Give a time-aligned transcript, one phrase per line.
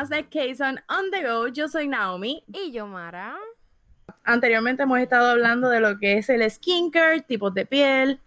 [0.00, 1.48] más de Kazon On The Go.
[1.48, 2.42] Yo soy Naomi.
[2.50, 3.36] Y yo, Mara.
[4.24, 8.18] Anteriormente hemos estado hablando de lo que es el skincare, tipos de piel,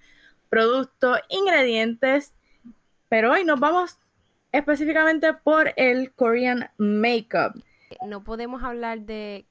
[0.50, 2.32] productos, ingredientes,
[3.10, 3.98] pero hoy nos vamos
[4.52, 7.60] específicamente por el Korean Makeup.
[8.06, 9.48] No podemos hablar de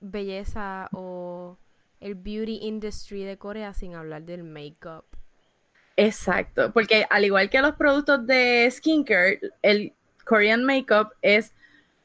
[0.00, 1.56] belleza o
[2.00, 5.06] el beauty industry de Corea sin hablar del makeup.
[5.96, 11.52] Exacto, porque al igual que los productos de skincare, el Korean makeup es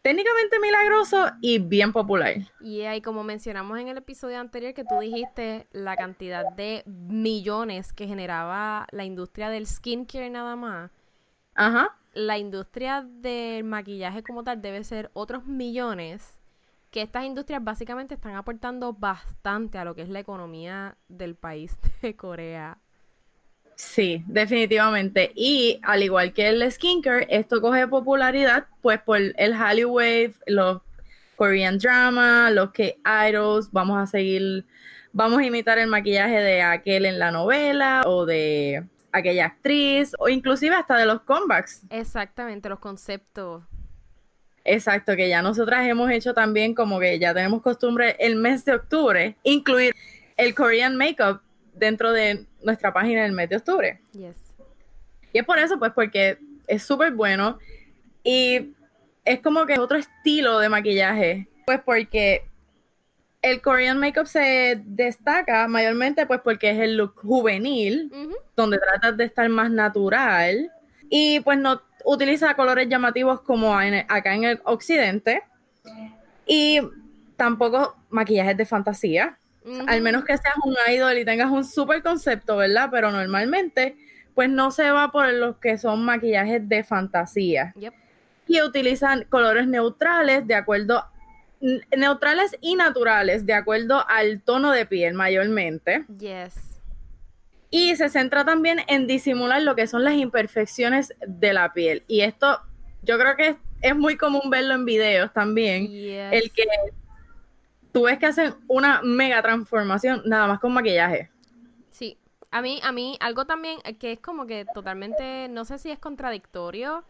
[0.07, 2.35] técnicamente milagroso y bien popular.
[2.61, 7.91] Y ahí, como mencionamos en el episodio anterior, que tú dijiste la cantidad de millones
[7.91, 10.91] que generaba la industria del skincare nada más.
[11.55, 11.97] Ajá.
[12.13, 16.39] La industria del maquillaje como tal debe ser otros millones
[16.89, 21.77] que estas industrias básicamente están aportando bastante a lo que es la economía del país
[22.01, 22.77] de Corea.
[23.77, 25.31] Sí, definitivamente.
[25.35, 30.81] Y al igual que el skincare, esto coge popularidad pues por el Hollywood, los
[31.35, 32.97] Korean drama, los que
[33.29, 34.65] idols, vamos a seguir,
[35.13, 40.27] vamos a imitar el maquillaje de aquel en la novela o de aquella actriz o
[40.27, 41.83] inclusive hasta de los comebacks.
[41.91, 43.63] Exactamente, los conceptos.
[44.63, 48.73] Exacto, que ya nosotras hemos hecho también como que ya tenemos costumbre el mes de
[48.73, 49.93] octubre incluir
[50.35, 51.41] el Korean makeup
[51.77, 54.01] dentro de nuestra página del mes de octubre.
[54.13, 54.35] Yes.
[55.33, 57.57] Y es por eso, pues, porque es súper bueno
[58.23, 58.73] y
[59.23, 62.43] es como que otro estilo de maquillaje, pues porque
[63.41, 68.11] el Korean makeup se destaca mayormente pues porque es el look juvenil,
[68.55, 70.71] donde tratas de estar más natural
[71.09, 75.43] y pues no utiliza colores llamativos como acá en el occidente
[76.45, 76.79] y
[77.35, 79.37] tampoco maquillajes de fantasía.
[79.87, 82.89] Al menos que seas un idol y tengas un super concepto, ¿verdad?
[82.91, 83.97] Pero normalmente,
[84.33, 87.73] pues no se va por los que son maquillajes de fantasía.
[88.47, 91.05] Y utilizan colores neutrales de acuerdo,
[91.95, 96.05] neutrales y naturales de acuerdo al tono de piel mayormente.
[96.17, 96.79] Yes.
[97.69, 102.03] Y se centra también en disimular lo que son las imperfecciones de la piel.
[102.07, 102.61] Y esto
[103.03, 105.87] yo creo que es, muy común verlo en videos también.
[105.91, 106.63] El que
[107.97, 111.31] tú ves que hacen una mega transformación nada más con maquillaje.
[111.89, 112.15] Sí,
[112.51, 115.97] a mí, a mí, algo también que es como que totalmente, no sé si es
[115.97, 117.03] contradictorio,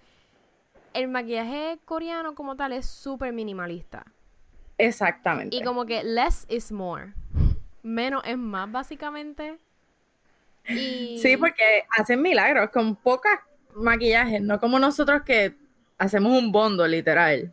[0.94, 4.06] el maquillaje coreano como tal es súper minimalista.
[4.78, 5.58] Exactamente.
[5.58, 7.14] Y como que less is more.
[7.84, 9.58] Menos es más, básicamente.
[10.70, 11.20] Y...
[11.22, 13.42] Sí, porque hacen milagros con pocas
[13.76, 15.54] maquillajes, no como nosotros que
[15.98, 17.52] hacemos un bondo, literal.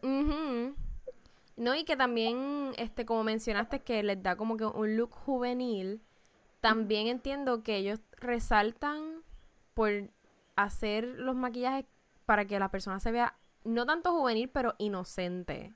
[1.57, 6.01] No, y que también, este, como mencionaste, que les da como que un look juvenil.
[6.61, 9.23] También entiendo que ellos resaltan
[9.75, 10.11] por
[10.57, 11.85] hacer los maquillajes
[12.27, 15.73] para que la persona se vea no tanto juvenil, pero inocente.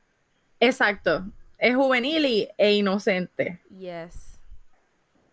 [0.61, 1.25] Exacto.
[1.59, 3.61] Es juvenil y, e inocente.
[3.79, 4.41] Yes.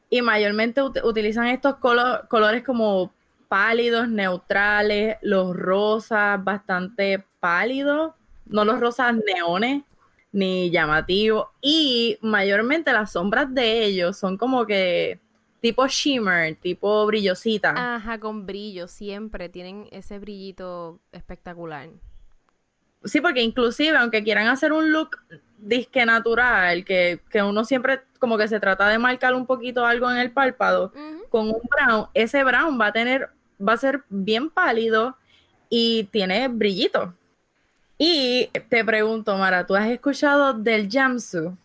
[0.10, 3.12] Y mayormente utilizan estos colores como
[3.48, 8.14] pálidos, neutrales, los rosas bastante pálidos,
[8.46, 9.84] no los rosas neones
[10.36, 11.52] ni llamativo.
[11.62, 15.20] Y mayormente las sombras de ellos son como que
[15.62, 17.96] tipo shimmer, tipo brillosita.
[17.96, 21.88] Ajá, con brillo, siempre tienen ese brillito espectacular.
[23.06, 25.18] Sí, porque inclusive aunque quieran hacer un look
[25.58, 30.18] disque natural, que, uno siempre como que se trata de marcar un poquito algo en
[30.18, 30.92] el párpado,
[31.30, 33.30] con un brown, ese brown va a tener,
[33.66, 35.16] va a ser bien pálido
[35.70, 37.14] y tiene brillito.
[37.98, 41.58] Y te pregunto, Mara, ¿tú has escuchado del Jamsu?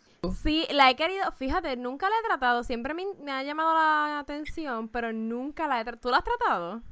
[0.43, 4.89] Sí, la he querido, fíjate, nunca la he tratado, siempre me, ha llamado la atención,
[4.89, 6.01] pero nunca la he tratado.
[6.01, 6.83] ¿Tú la has tratado?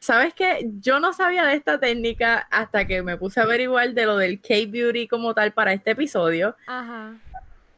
[0.00, 0.66] ¿Sabes qué?
[0.80, 4.40] Yo no sabía de esta técnica hasta que me puse a averiguar de lo del
[4.40, 6.56] K-Beauty como tal para este episodio.
[6.66, 7.18] Ajá.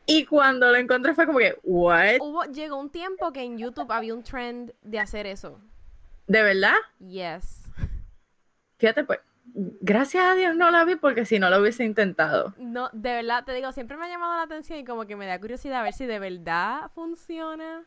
[0.07, 2.19] Y cuando lo encontré fue como que, ¿what?
[2.21, 5.61] Hubo, llegó un tiempo que en YouTube había un trend de hacer eso.
[6.29, 6.77] ¿De verdad?
[7.01, 7.65] Yes.
[8.79, 9.19] Fíjate, pues,
[9.55, 12.55] gracias a Dios no la vi porque si no lo hubiese intentado.
[12.59, 15.27] No, de verdad, te digo, siempre me ha llamado la atención y como que me
[15.27, 17.85] da curiosidad a ver si de verdad funciona.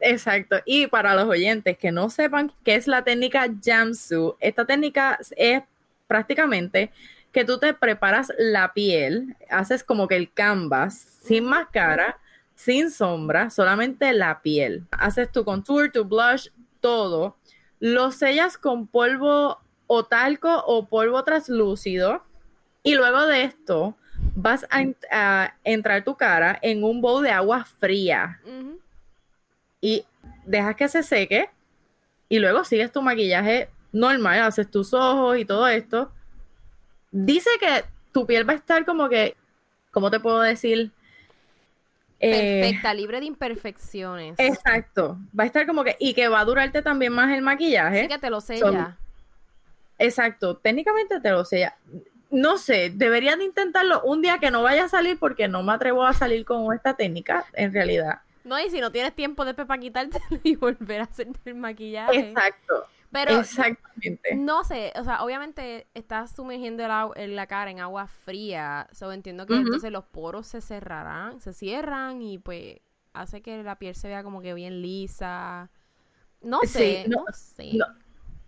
[0.00, 0.56] Exacto.
[0.64, 5.62] Y para los oyentes que no sepan qué es la técnica Jamsu, esta técnica es
[6.08, 6.90] prácticamente
[7.30, 12.18] que tú te preparas la piel, haces como que el canvas sin máscara,
[12.54, 14.86] sin sombra, solamente la piel.
[14.90, 16.48] Haces tu contour, tu blush,
[16.80, 17.36] todo.
[17.80, 19.60] Lo sellas con polvo
[19.94, 22.24] o talco o polvo translúcido.
[22.82, 23.94] Y luego de esto,
[24.34, 28.40] vas a, entrar tu cara en un bowl de agua fría.
[29.82, 30.06] Y
[30.46, 31.50] dejas que se seque.
[32.30, 36.10] Y luego sigues tu maquillaje normal, haces tus ojos y todo esto.
[37.10, 39.36] Dice que tu piel va a estar como que,
[39.90, 40.90] ¿cómo te puedo decir?
[42.18, 44.36] Eh, Perfecta, libre de imperfecciones.
[44.38, 45.18] Exacto.
[45.38, 48.04] Va a estar como que, y que va a durarte también más el maquillaje.
[48.04, 48.96] Sí, que te lo sella.
[50.06, 51.76] Exacto, técnicamente te lo sella.
[52.30, 55.72] No sé, deberían de intentarlo un día que no vaya a salir porque no me
[55.72, 58.20] atrevo a salir con esta técnica, en realidad.
[58.44, 62.18] No, y si no tienes tiempo después para quitarte y volver a hacerte el maquillaje.
[62.18, 62.86] Exacto.
[63.12, 64.34] Pero Exactamente.
[64.36, 69.54] no sé, o sea, obviamente estás sumergiendo la cara en agua fría, so entiendo que
[69.54, 72.78] entonces los poros se cerrarán, se cierran y pues
[73.12, 75.70] hace que la piel se vea como que bien lisa.
[76.40, 77.72] No sé, no, sé.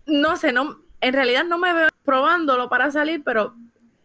[0.07, 3.55] No, sé, no, en realidad no me veo probándolo para salir, pero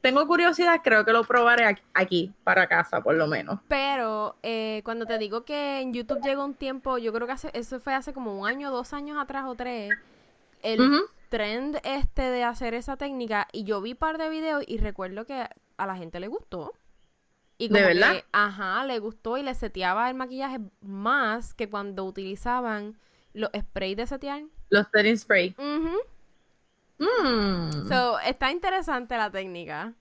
[0.02, 3.60] tengo curiosidad, creo que lo probaré aquí, para casa, por lo menos.
[3.70, 7.80] Pero eh, cuando te digo que en YouTube llegó un tiempo, yo creo que eso
[7.80, 9.92] fue hace como un año, dos años atrás o tres,
[10.62, 14.78] el trend este de hacer esa técnica y yo vi un par de videos y
[14.78, 15.48] recuerdo que
[15.78, 16.74] a la gente le gustó.
[17.58, 18.24] Y ¿De verdad?
[18.34, 22.98] ajá, le gustó y le seteaba el maquillaje más que cuando utilizaban
[23.34, 24.44] los sprays de setear.
[24.70, 25.56] Los setting spray.
[27.00, 27.88] Mm.
[27.88, 29.94] So, está interesante la técnica.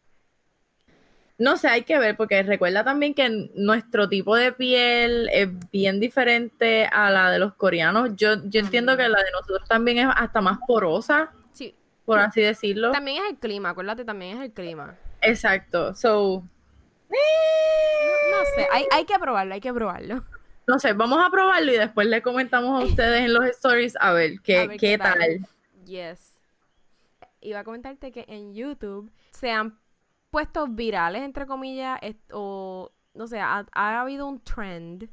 [1.38, 6.00] No sé, hay que ver, porque recuerda también que nuestro tipo de piel es bien
[6.00, 8.16] diferente a la de los coreanos.
[8.16, 11.30] Yo, yo entiendo que la de nosotros también es hasta más porosa.
[11.52, 11.76] Sí.
[12.04, 12.90] Por así decirlo.
[12.90, 14.96] También es el clima, acuérdate, también es el clima.
[15.20, 15.94] Exacto.
[15.94, 16.42] So.
[17.08, 20.24] No, sé, hay, hay que probarlo, hay que probarlo.
[20.66, 24.12] No sé, vamos a probarlo y después le comentamos a ustedes en los stories a
[24.12, 25.14] ver qué, qué, tal.
[25.14, 25.48] tal.
[25.84, 26.37] Yes.
[27.40, 29.78] Iba a comentarte que en YouTube se han
[30.30, 31.98] puestos virales, entre comillas,
[32.32, 35.08] o no sé, ha, habido un trend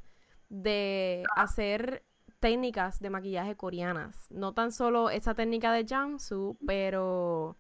[0.50, 2.06] de hacer
[2.40, 4.28] técnicas de maquillaje coreanas.
[4.30, 7.58] No tan solo esa técnica de Jamsu, pero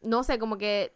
[0.00, 0.94] no sé, como que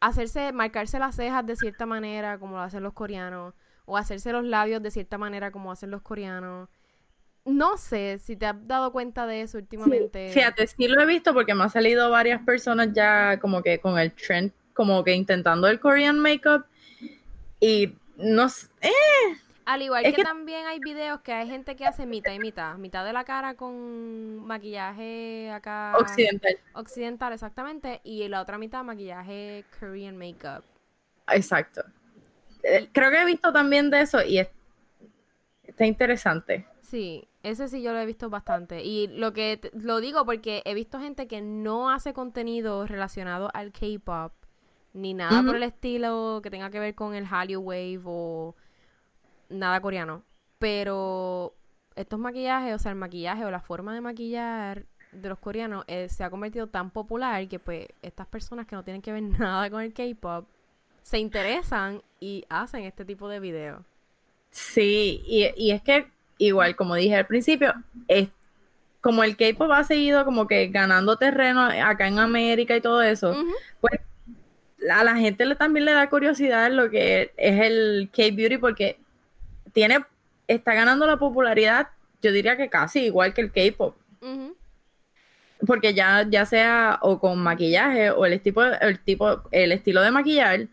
[0.00, 3.54] hacerse, marcarse las cejas de cierta manera, como lo hacen los coreanos,
[3.84, 6.68] o hacerse los labios de cierta manera, como hacen los coreanos.
[7.46, 10.30] No sé si te has dado cuenta de eso últimamente.
[10.30, 13.98] fíjate, sí lo he visto porque me han salido varias personas ya como que con
[13.98, 16.66] el trend como que intentando el Korean makeup
[17.60, 18.68] y no sé.
[18.82, 18.90] Eh,
[19.64, 22.76] Al igual que, también hay videos que hay gente que hace mitad y mitad.
[22.76, 25.94] Mitad de la cara con maquillaje acá.
[25.98, 26.58] Occidental.
[26.74, 28.00] Occidental, exactamente.
[28.04, 30.64] Y la otra mitad maquillaje Korean makeup.
[31.28, 31.82] Exacto.
[32.62, 36.66] Eh, creo que he visto también de eso y está interesante.
[36.82, 38.84] Sí, ese sí yo lo he visto bastante.
[38.84, 43.72] Y lo que lo digo porque he visto gente que no hace contenido relacionado al
[43.72, 44.32] K-pop
[44.92, 48.54] ni nada por el estilo que tenga que ver con el Hallyu Wave o
[49.48, 50.22] nada coreano.
[50.58, 51.54] Pero
[51.94, 56.08] estos maquillajes, o sea, el maquillaje o la forma de maquillar de los coreanos eh,
[56.08, 59.70] se ha convertido tan popular que pues estas personas que no tienen que ver nada
[59.70, 60.48] con el K-pop
[61.02, 63.84] se interesan y hacen este tipo de videos.
[64.50, 67.74] Sí, y, es que igual como dije al principio,
[68.08, 68.28] es
[69.00, 73.36] como el K-pop ha seguido como que ganando terreno acá en América y todo eso,
[73.80, 74.00] pues
[74.90, 78.98] a la gente le, también le da curiosidad lo que es el K-Beauty porque
[79.72, 80.04] tiene,
[80.48, 81.88] está ganando la popularidad,
[82.22, 83.96] yo diría que casi igual que el K-Pop.
[85.66, 90.10] Porque ya, ya sea o con maquillaje o el tipo, el tipo, el estilo de
[90.10, 90.66] maquillar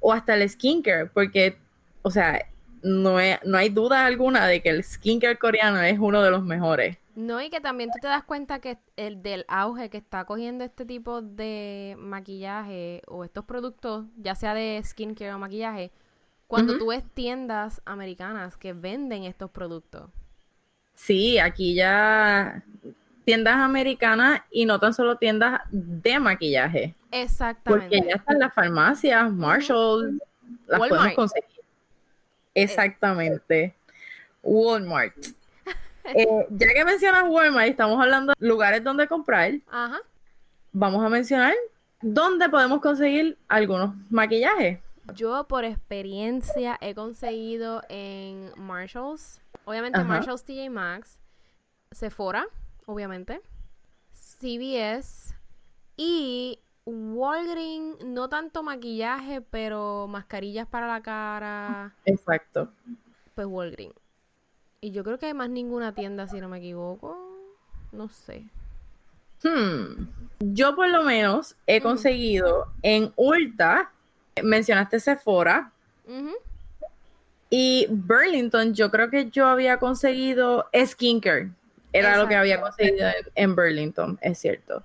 [0.00, 1.56] o hasta el skincare, porque,
[2.02, 2.44] o sea,
[2.82, 6.98] no, no hay duda alguna de que el skincare coreano es uno de los mejores.
[7.14, 10.64] No, y que también tú te das cuenta que el del auge que está cogiendo
[10.64, 15.90] este tipo de maquillaje o estos productos, ya sea de skincare o maquillaje,
[16.46, 20.10] cuando tú ves tiendas americanas que venden estos productos.
[20.94, 22.62] Sí, aquí ya
[23.24, 26.94] tiendas americanas y no tan solo tiendas de maquillaje.
[27.10, 27.88] Exactamente.
[27.88, 30.20] Porque ya están las farmacias, Marshall,
[30.66, 31.55] las podemos conseguir.
[32.62, 33.74] Exactamente.
[34.42, 35.14] Walmart.
[36.14, 39.54] Eh, ya que mencionas Walmart y estamos hablando de lugares donde comprar,
[40.72, 41.54] vamos a mencionar
[42.00, 44.78] dónde podemos conseguir algunos maquillajes.
[45.14, 51.18] Yo por experiencia he conseguido en Marshalls, obviamente Marshalls TJ Maxx,
[51.92, 52.46] Sephora,
[52.86, 53.40] obviamente,
[54.12, 55.34] CVS
[55.96, 61.94] y Walgreens, no tanto maquillaje, pero mascarillas para la cara.
[62.04, 62.70] Exacto.
[63.34, 63.94] Pues Walgreens.
[64.80, 67.18] Y yo creo que hay más ninguna tienda, si no me equivoco.
[67.90, 68.44] No sé.
[69.42, 70.06] Hmm.
[70.38, 73.90] Yo por lo menos he conseguido en Ulta,
[74.42, 75.72] mencionaste Sephora,
[77.50, 81.50] y Burlington, yo creo que yo había conseguido skincare.
[81.92, 84.82] Era lo que había conseguido en, Burlington, es cierto.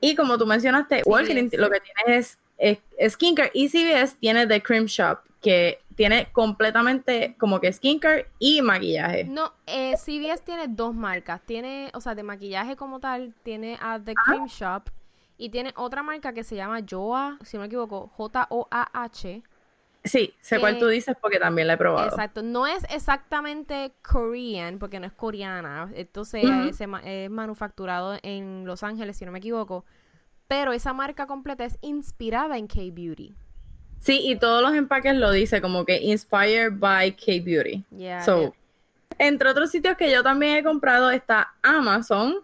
[0.00, 2.78] Y como tú mencionaste, Walgreens lo que tiene es es,
[3.08, 9.24] skincare y CVS tiene The Cream Shop, que tiene completamente como que skincare y maquillaje.
[9.24, 11.40] No, eh, CVS tiene dos marcas.
[11.42, 14.82] Tiene, o sea, de maquillaje como tal, tiene a The Cream Shop
[15.38, 19.42] y tiene otra marca que se llama Joa, si no me equivoco, J-O-A-H.
[20.08, 22.08] Sí, sé cuál tú dices porque también la he probado.
[22.08, 26.44] Exacto, no es exactamente Korean, porque no es coreana, entonces
[27.04, 29.84] es manufacturado en Los Ángeles, si no me equivoco,
[30.46, 33.34] pero esa marca completa es inspirada en K-Beauty.
[34.00, 37.84] Sí, y todos los empaques lo dice como que inspired by K-Beauty.
[37.90, 38.54] Yeah, so,
[39.18, 42.36] entre otros sitios que yo también he comprado está Amazon.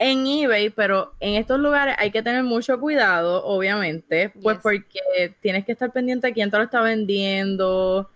[0.00, 5.00] En eBay, pero en estos lugares hay que tener mucho cuidado, obviamente, pues porque
[5.40, 8.08] tienes que estar pendiente de quién te lo está vendiendo,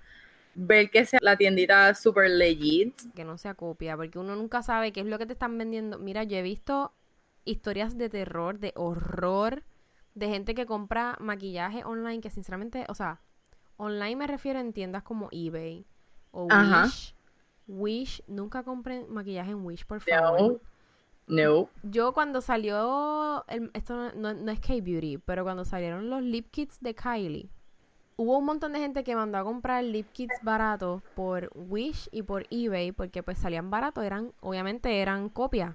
[0.54, 2.94] ver que sea la tiendita super legit.
[3.16, 5.98] Que no sea copia, porque uno nunca sabe qué es lo que te están vendiendo.
[5.98, 6.92] Mira, yo he visto
[7.44, 9.64] historias de terror, de horror,
[10.14, 13.20] de gente que compra maquillaje online que sinceramente, o sea,
[13.76, 15.84] online me refiero en tiendas como eBay
[16.30, 17.16] o Wish.
[17.66, 20.40] Wish, nunca compren maquillaje en Wish, por favor.
[20.40, 20.71] No.
[21.82, 26.94] Yo cuando salió, esto no, no es K-Beauty, pero cuando salieron los lip kits de
[26.94, 27.48] Kylie,
[28.16, 32.22] hubo un montón de gente que mandó a comprar lip kits baratos por Wish y
[32.22, 35.74] por eBay, porque pues salían baratos, eran, obviamente eran copias.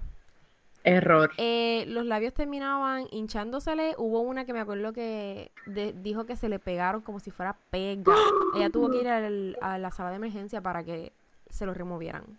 [0.84, 1.32] Error.
[1.36, 3.94] Eh, los labios terminaban hinchándosele.
[3.98, 5.50] Hubo una que me acuerdo que
[6.02, 8.14] dijo que se le pegaron como si fuera pega.
[8.56, 11.12] Ella tuvo que ir a la sala de emergencia para que
[11.50, 12.38] se lo removieran.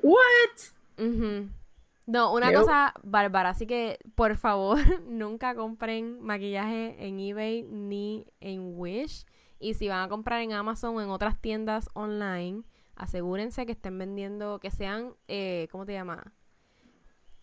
[0.00, 1.58] What?
[2.06, 3.50] No, una cosa bárbara.
[3.50, 9.24] Así que, por favor, nunca compren maquillaje en eBay ni en Wish.
[9.58, 12.64] Y si van a comprar en Amazon o en otras tiendas online,
[12.96, 16.32] asegúrense que estén vendiendo, que sean, eh, ¿cómo te llama?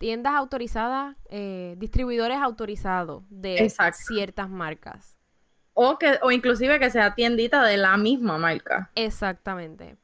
[0.00, 5.14] tiendas autorizadas, eh, distribuidores autorizados de ciertas marcas.
[5.74, 8.90] O, que, o inclusive que sea tiendita de la misma marca.
[8.94, 9.98] Exactamente.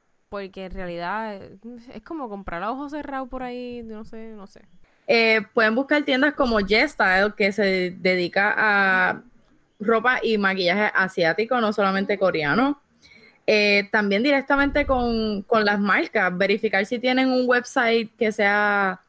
[0.45, 1.57] Porque en realidad eh,
[1.95, 4.63] es como comprar a ojos cerrados por ahí, no sé, no sé.
[5.07, 9.23] Eh, pueden buscar tiendas como G-Style, que se dedica a
[9.79, 12.81] ropa y maquillaje asiático, no solamente coreano.
[13.93, 19.01] también directamente con, con, las marcas, verificar si tienen un website que sea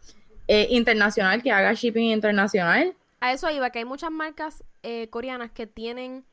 [0.47, 2.95] eh, internacional que haga shipping internacional.
[3.19, 6.23] A eso iba, que hay muchas marcas eh, coreanas que tienen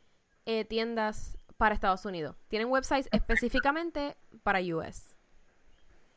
[0.47, 2.37] eh, tiendas para Estados Unidos.
[2.49, 5.15] Tienen websites específicamente para US.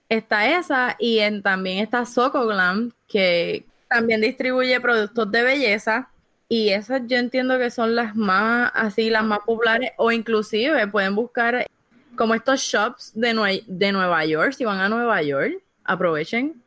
[0.10, 6.10] Está esa y en, también está Soco Glam, que también distribuye productos de belleza.
[6.50, 9.92] Y esas yo entiendo que son las más, así, las más populares.
[9.98, 11.68] O inclusive pueden buscar
[12.16, 14.54] como estos shops de, de Nueva York.
[14.54, 16.62] Si van a Nueva York, aprovechen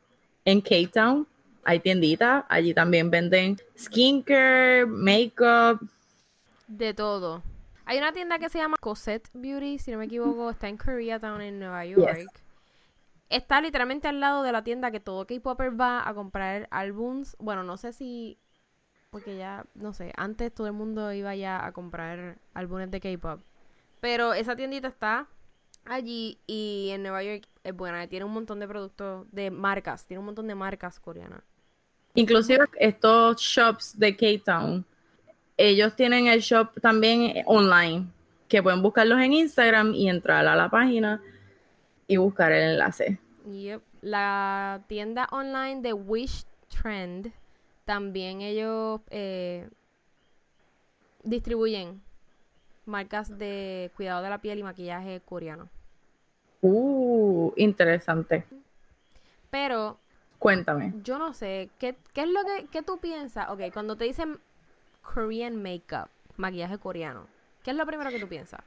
[0.44, 1.26] en Cape Town
[1.64, 5.80] hay tienditas, allí también venden skincare, makeup.
[6.66, 7.42] De todo.
[7.90, 11.40] Hay una tienda que se llama Cosette Beauty, si no me equivoco, está en Koreatown
[11.40, 12.30] en Nueva York.
[13.28, 17.34] Está literalmente al lado de la tienda que todo K-Popper va a comprar álbums.
[17.40, 18.38] Bueno, no sé si
[19.10, 23.40] porque ya, no sé, antes todo el mundo iba ya a comprar álbumes de K-pop.
[24.00, 25.26] Pero esa tiendita está
[25.84, 30.20] allí y en Nueva York es buena, tiene un montón de productos de marcas, tiene
[30.20, 31.42] un montón de marcas coreanas.
[32.14, 34.86] Inclusive estos shops de K-Town,
[35.60, 38.06] ellos tienen el shop también online,
[38.48, 41.22] que pueden buscarlos en Instagram y entrar a la página
[42.06, 43.18] y buscar el enlace.
[43.46, 43.82] Yep.
[44.00, 47.30] La tienda online de Wish Trend,
[47.84, 49.68] también ellos eh,
[51.22, 52.00] distribuyen
[52.86, 55.68] marcas de cuidado de la piel y maquillaje coreano.
[56.62, 58.46] Uh, interesante.
[59.50, 59.98] Pero.
[60.38, 60.94] Cuéntame.
[61.02, 63.50] Yo no sé, ¿qué, qué es lo que qué tú piensas?
[63.50, 64.40] Ok, cuando te dicen
[65.12, 67.26] Korean makeup, maquillaje coreano,
[67.62, 68.60] ¿qué es lo primero que tú piensas?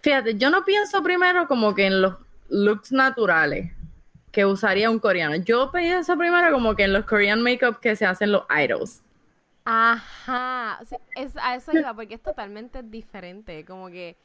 [0.00, 2.14] Fíjate, yo no pienso primero como que en los
[2.48, 3.72] looks naturales
[4.30, 5.36] que usaría un coreano.
[5.36, 9.02] Yo pienso primero como que en los Korean makeup que se hacen los idols.
[9.64, 10.80] Ajá,
[11.14, 13.64] es, a eso iba, porque es totalmente diferente.
[13.64, 14.16] Como que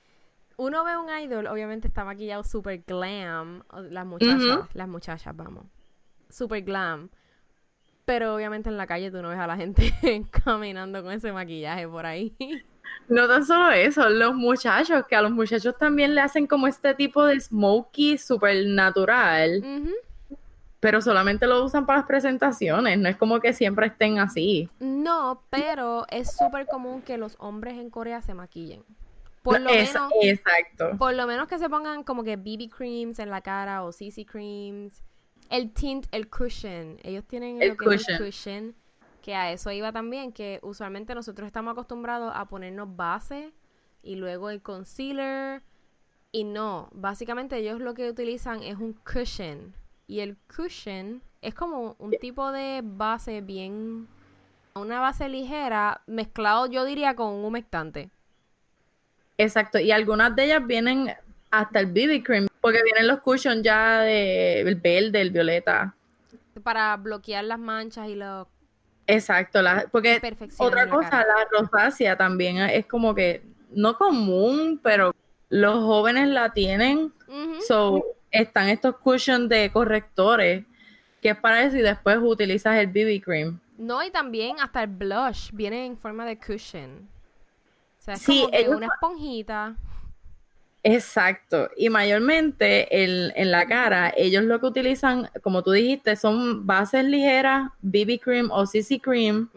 [0.56, 3.64] uno ve un idol, obviamente está maquillado super glam.
[3.90, 5.66] Las muchachas, las muchachas, vamos.
[6.30, 7.10] Super glam.
[8.06, 9.94] Pero obviamente en la calle tú no ves a la gente
[10.46, 12.36] caminando con ese maquillaje por ahí.
[13.08, 16.94] No tan solo eso, los muchachos, que a los muchachos también le hacen como este
[16.94, 19.64] tipo de smokey super natural
[20.84, 24.70] pero solamente lo usan para las presentaciones, no es como que siempre estén así.
[24.82, 28.84] No, pero es súper común que los hombres en Corea se maquillen.
[29.44, 30.98] Por lo menos, exacto.
[30.98, 34.26] Por lo menos que se pongan como que BB creams en la cara o CC
[34.26, 35.02] creams.
[35.54, 36.98] El tint, el cushion.
[37.04, 38.18] Ellos tienen el, cushion.
[38.18, 38.76] cushion.
[39.22, 43.54] Que a eso iba también, que usualmente nosotros estamos acostumbrados a ponernos base
[44.02, 45.62] y luego el concealer.
[46.32, 49.76] Y no, básicamente ellos lo que utilizan es un cushion.
[50.08, 54.08] Y el cushion es como un tipo de base bien...
[54.74, 58.10] Una base ligera mezclado yo diría con un humectante.
[59.38, 61.14] Exacto, y algunas de ellas vienen
[61.52, 65.94] hasta el BB cream, porque vienen los cushions ya del verde, el violeta.
[66.64, 68.48] Para bloquear las manchas y los...
[69.06, 70.22] Exacto, la, porque
[70.58, 75.14] otra cosa, la, rosácea también es como que no común, pero
[75.50, 77.12] los jóvenes la tienen.
[77.68, 78.02] So,
[78.32, 80.64] están estos cushions de correctores,
[81.22, 83.60] que es para eso, y después utilizas el BB cream.
[83.78, 87.10] No, y también hasta el blush viene en forma de cushion.
[88.00, 89.76] O sea, es sí, como una esponjita.
[90.84, 91.70] Exacto.
[91.78, 97.72] Y mayormente en la cara, ellos lo que utilizan, como tú dijiste, son bases ligeras,
[97.82, 99.50] BB cream o CC cream.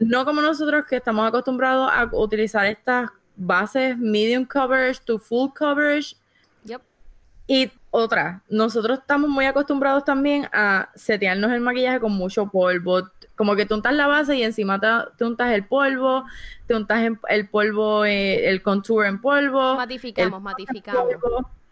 [0.00, 6.16] No como nosotros que estamos acostumbrados a utilizar estas bases medium coverage to full coverage.
[6.64, 6.82] Yep.
[7.46, 13.08] Y otra, nosotros estamos muy acostumbrados también a setearnos el maquillaje con mucho polvo,
[13.40, 14.78] como que tú untas la base y encima
[15.16, 16.26] te, untas el polvo,
[16.66, 19.76] te untas el polvo, eh, el contour en polvo.
[19.76, 21.06] Matificamos, matificamos.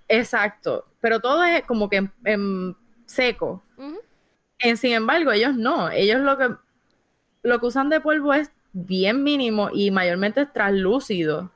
[0.09, 3.63] Exacto, pero todo es como que en, seco.
[4.61, 6.55] en, sin embargo, ellos no, ellos lo que,
[7.43, 11.53] lo que usan de polvo es bien mínimo y mayormente es translúcido.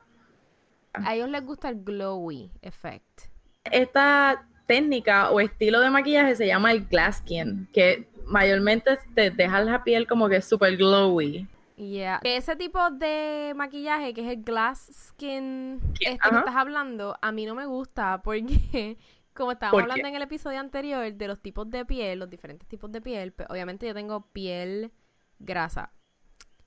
[0.93, 3.23] A ellos les gusta el glowy effect.
[3.63, 9.61] Esta técnica o estilo de maquillaje se llama el glass skin, que mayormente te deja
[9.61, 11.47] la piel como que súper glowy.
[11.75, 12.19] Yeah.
[12.23, 17.45] Ese tipo de maquillaje que es el glass skin este que estás hablando, a mí
[17.45, 18.97] no me gusta porque
[19.33, 22.91] como estábamos hablando en el episodio anterior de los tipos de piel, los diferentes tipos
[22.91, 24.91] de piel, pues, obviamente yo tengo piel
[25.39, 25.91] grasa.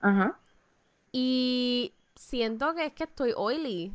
[0.00, 0.38] Ajá.
[1.12, 3.92] Y siento que es que estoy oily.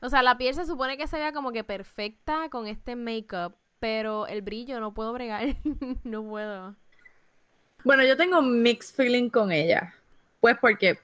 [0.00, 3.56] O sea, la piel se supone que se vea como que perfecta con este make-up,
[3.78, 5.56] pero el brillo no puedo bregar.
[6.04, 6.76] no puedo.
[7.84, 9.94] Bueno, yo tengo mixed feeling con ella.
[10.40, 10.98] Pues porque,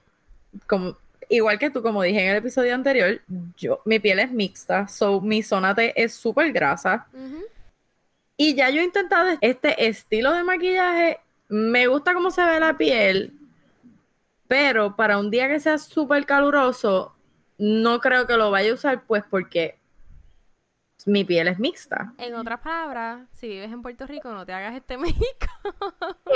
[0.67, 0.97] como,
[1.29, 3.21] igual que tú, como dije en el episodio anterior,
[3.57, 7.07] yo, mi piel es mixta, so mi zona T es súper grasa.
[8.35, 11.19] Y ya yo he intentado este estilo de maquillaje.
[11.47, 13.33] Me gusta cómo se ve la piel,
[14.47, 17.15] pero para un día que sea súper caluroso,
[17.57, 19.77] no creo que lo vaya a usar, pues porque
[21.05, 22.13] mi piel es mixta.
[22.17, 25.47] En otras palabras, si vives en Puerto Rico, no te hagas este México.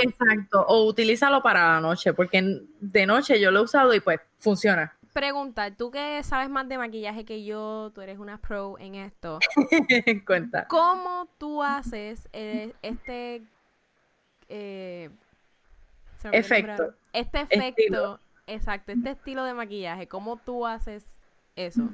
[0.02, 4.20] Exacto, o utilízalo para la noche, porque de noche yo lo he usado y pues
[4.38, 4.96] funciona.
[5.12, 9.38] Pregunta, tú que sabes más de maquillaje que yo, tú eres una pro en esto.
[10.26, 10.66] Cuenta.
[10.68, 13.42] ¿Cómo tú haces este
[14.48, 15.10] eh,
[16.32, 16.94] efecto?
[17.14, 21.04] Este efecto, exacto, este estilo de maquillaje, ¿cómo tú haces
[21.54, 21.88] eso?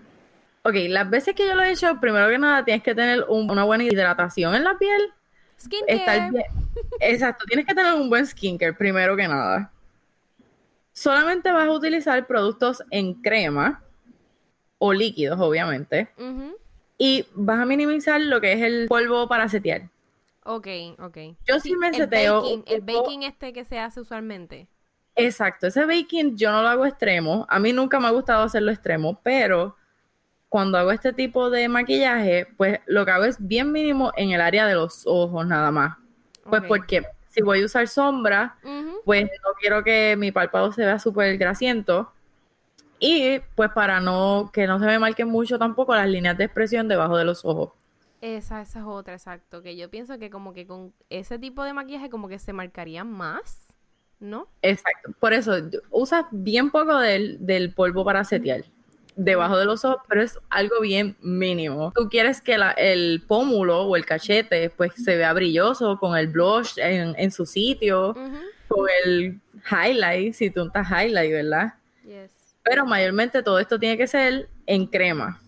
[0.64, 3.64] Ok, las veces que yo lo he hecho, primero que nada tienes que tener una
[3.64, 5.12] buena hidratación en la piel.
[5.58, 6.46] Skincare.
[7.00, 9.72] Exacto, tienes que tener un buen skincare, primero que nada.
[10.92, 13.82] Solamente vas a utilizar productos en crema
[14.78, 16.08] o líquidos, obviamente.
[16.98, 19.88] Y vas a minimizar lo que es el polvo para setear.
[20.44, 21.18] Ok, ok.
[21.46, 22.62] Yo sí, me seteo.
[22.66, 24.68] el baking este que se hace usualmente.
[25.14, 27.46] Exacto, ese baking yo no lo hago extremo.
[27.48, 29.76] A mí nunca me ha gustado hacerlo extremo, pero
[30.52, 34.42] cuando hago este tipo de maquillaje, pues lo que hago es bien mínimo en el
[34.42, 35.96] área de los ojos nada más.
[36.44, 38.58] Pues porque si voy a usar sombra,
[39.06, 42.12] pues no quiero que mi párpado se vea súper grasiento.
[42.98, 46.86] Y pues para no que no se me marquen mucho tampoco las líneas de expresión
[46.86, 47.70] debajo de los ojos.
[48.20, 49.62] Esa, esa es otra, exacto.
[49.62, 53.04] Que yo pienso que como que con ese tipo de maquillaje como que se marcaría
[53.04, 53.72] más,
[54.20, 54.48] ¿no?
[54.60, 55.12] Exacto.
[55.18, 55.54] Por eso,
[55.88, 58.64] usas bien poco del, del polvo para setear
[59.16, 61.92] debajo de los ojos, pero es algo bien mínimo.
[61.94, 66.78] Tú quieres que el pómulo o el cachete pues se vea brilloso con el blush
[66.78, 68.14] en, su sitio,
[68.68, 71.74] con el highlight, si tú untas highlight, ¿verdad?
[72.64, 75.40] Pero mayormente todo esto tiene que ser en crema.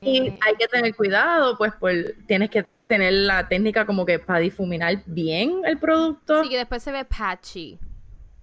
[0.00, 4.40] Y hay que tener cuidado, pues, pues tienes que tener la técnica como que para
[4.40, 6.42] difuminar bien el producto.
[6.42, 7.78] Sí, que después se ve patchy.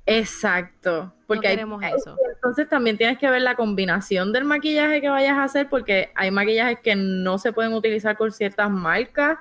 [0.07, 1.13] Exacto.
[1.27, 2.15] Porque queremos eso.
[2.33, 6.31] Entonces también tienes que ver la combinación del maquillaje que vayas a hacer, porque hay
[6.31, 9.37] maquillajes que no se pueden utilizar con ciertas marcas.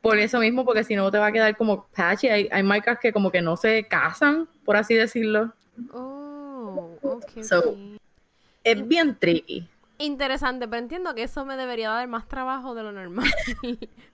[0.00, 2.28] Por eso mismo, porque si no te va a quedar como patchy.
[2.28, 5.52] Hay, hay marcas que como que no se casan, por así decirlo.
[5.92, 7.24] Oh, ok.
[8.62, 9.68] es bien tricky.
[9.98, 13.32] Interesante, pero entiendo que eso me debería dar más trabajo de lo normal.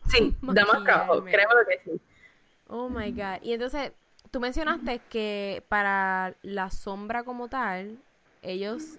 [0.06, 2.00] sí, da más trabajo, créeme que sí.
[2.68, 3.42] Oh my god.
[3.42, 3.92] Y entonces,
[4.30, 7.98] tú mencionaste que para la sombra como tal,
[8.42, 8.98] ellos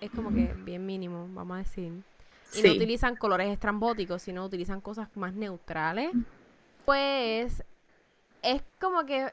[0.00, 1.92] es como que bien mínimo, vamos a decir.
[2.54, 6.10] Y no utilizan colores estrambóticos, sino utilizan cosas más neutrales.
[6.84, 7.64] Pues
[8.42, 9.32] es como que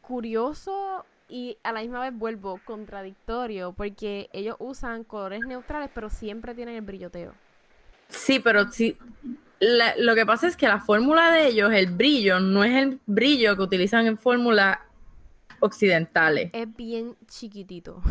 [0.00, 6.54] curioso y a la misma vez vuelvo contradictorio porque ellos usan colores neutrales pero siempre
[6.54, 7.34] tienen el brilloteo.
[8.08, 8.96] Sí, pero sí.
[9.60, 12.98] La- lo que pasa es que la fórmula de ellos, el brillo, no es el
[13.06, 14.78] brillo que utilizan en fórmulas
[15.60, 16.50] occidentales.
[16.52, 18.02] Es bien chiquitito.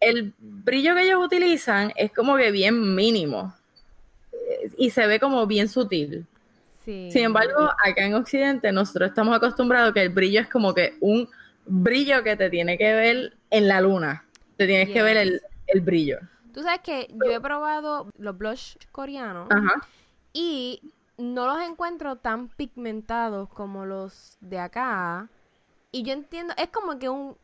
[0.00, 3.54] El brillo que ellos utilizan es como que bien mínimo
[4.76, 6.26] y se ve como bien sutil.
[6.84, 7.08] Sí.
[7.10, 11.28] Sin embargo, acá en Occidente nosotros estamos acostumbrados que el brillo es como que un
[11.66, 14.24] brillo que te tiene que ver en la luna.
[14.56, 16.18] Te tienes que ver el, el brillo.
[16.52, 19.86] Tú sabes que yo he probado los blush coreanos Ajá.
[20.40, 20.80] Y
[21.16, 25.28] no los encuentro tan pigmentados como los de acá.
[25.90, 27.36] Y yo entiendo, es como que un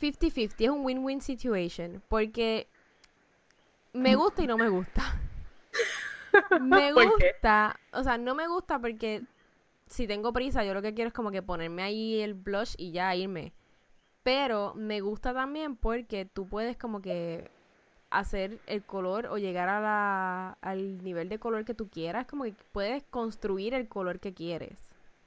[0.00, 2.68] 50-50, es un win-win situation, porque
[3.92, 5.20] me gusta y no me gusta.
[6.62, 9.22] Me gusta, o sea, no me gusta porque
[9.86, 12.90] si tengo prisa, yo lo que quiero es como que ponerme ahí el blush y
[12.92, 13.52] ya irme.
[14.22, 17.50] Pero me gusta también porque tú puedes como que
[18.18, 22.44] hacer el color o llegar a la, al nivel de color que tú quieras, como
[22.44, 24.76] que puedes construir el color que quieres.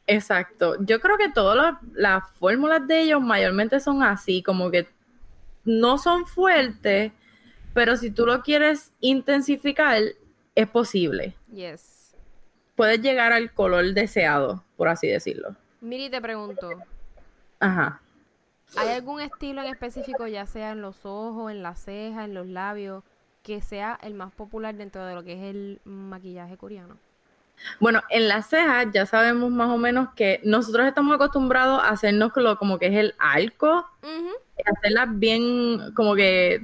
[0.08, 0.76] Exacto.
[0.82, 4.88] Yo creo que todas las, las fórmulas de ellos mayormente son así, como que
[5.64, 7.12] no son fuertes,
[7.74, 10.02] pero si tú lo quieres intensificar,
[10.54, 11.36] es posible.
[11.52, 12.16] Yes.
[12.76, 15.56] Puedes llegar al color deseado, por así decirlo.
[15.82, 16.70] Miri, te pregunto,
[17.60, 18.02] Ajá.
[18.78, 22.48] ¿Hay algún estilo en específico, ya sea en los ojos, en las cejas, en los
[22.48, 23.04] labios,
[23.44, 26.98] que sea el más popular dentro de lo que es el maquillaje coreano?
[27.80, 32.32] Bueno, en las cejas ya sabemos más o menos que nosotros estamos acostumbrados a hacernos
[32.36, 34.30] lo, como que es el arco, Ujú.
[34.66, 36.62] hacerlas bien, como que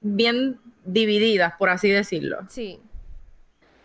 [0.00, 2.38] bien divididas, por así decirlo.
[2.48, 2.80] Sí,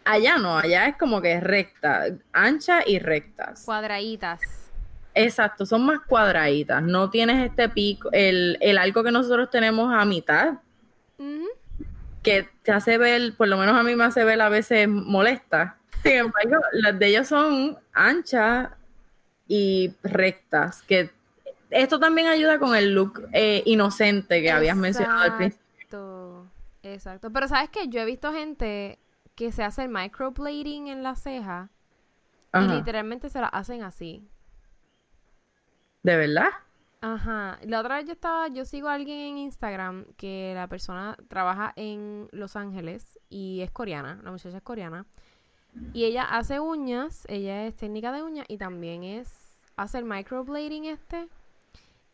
[0.06, 3.65] Allá no, allá es como que es recta, ancha y rectas.
[3.65, 4.66] cuadraditas.
[5.19, 6.84] Exacto, son más cuadraditas.
[6.84, 10.60] No tienes este pico, el, el arco que nosotros tenemos a mitad,
[12.21, 15.77] que te hace ver, por lo menos a mí me hace ver a veces molesta.
[16.03, 18.69] Sin embargo, las de ellos son anchas
[19.47, 21.10] y rectas, que
[21.71, 25.63] esto también ayuda con el look eh, inocente que habías mencionado al principio.
[25.80, 26.47] Exacto,
[26.84, 27.32] exacto.
[27.32, 28.99] Pero sabes que yo he visto gente
[29.34, 31.71] que se hace el microblading en la ceja
[32.53, 34.27] y literalmente se la hacen así.
[36.08, 36.48] ¿De verdad?
[37.02, 37.60] Ajá.
[37.63, 41.74] La otra vez yo estaba, yo sigo a alguien en Instagram que la persona trabaja
[41.76, 45.06] en Los Ángeles y es coreana, la muchacha es coreana.
[45.91, 50.86] Y ella hace uñas, ella es técnica de uñas y también es, hace el microblading
[50.86, 51.28] este.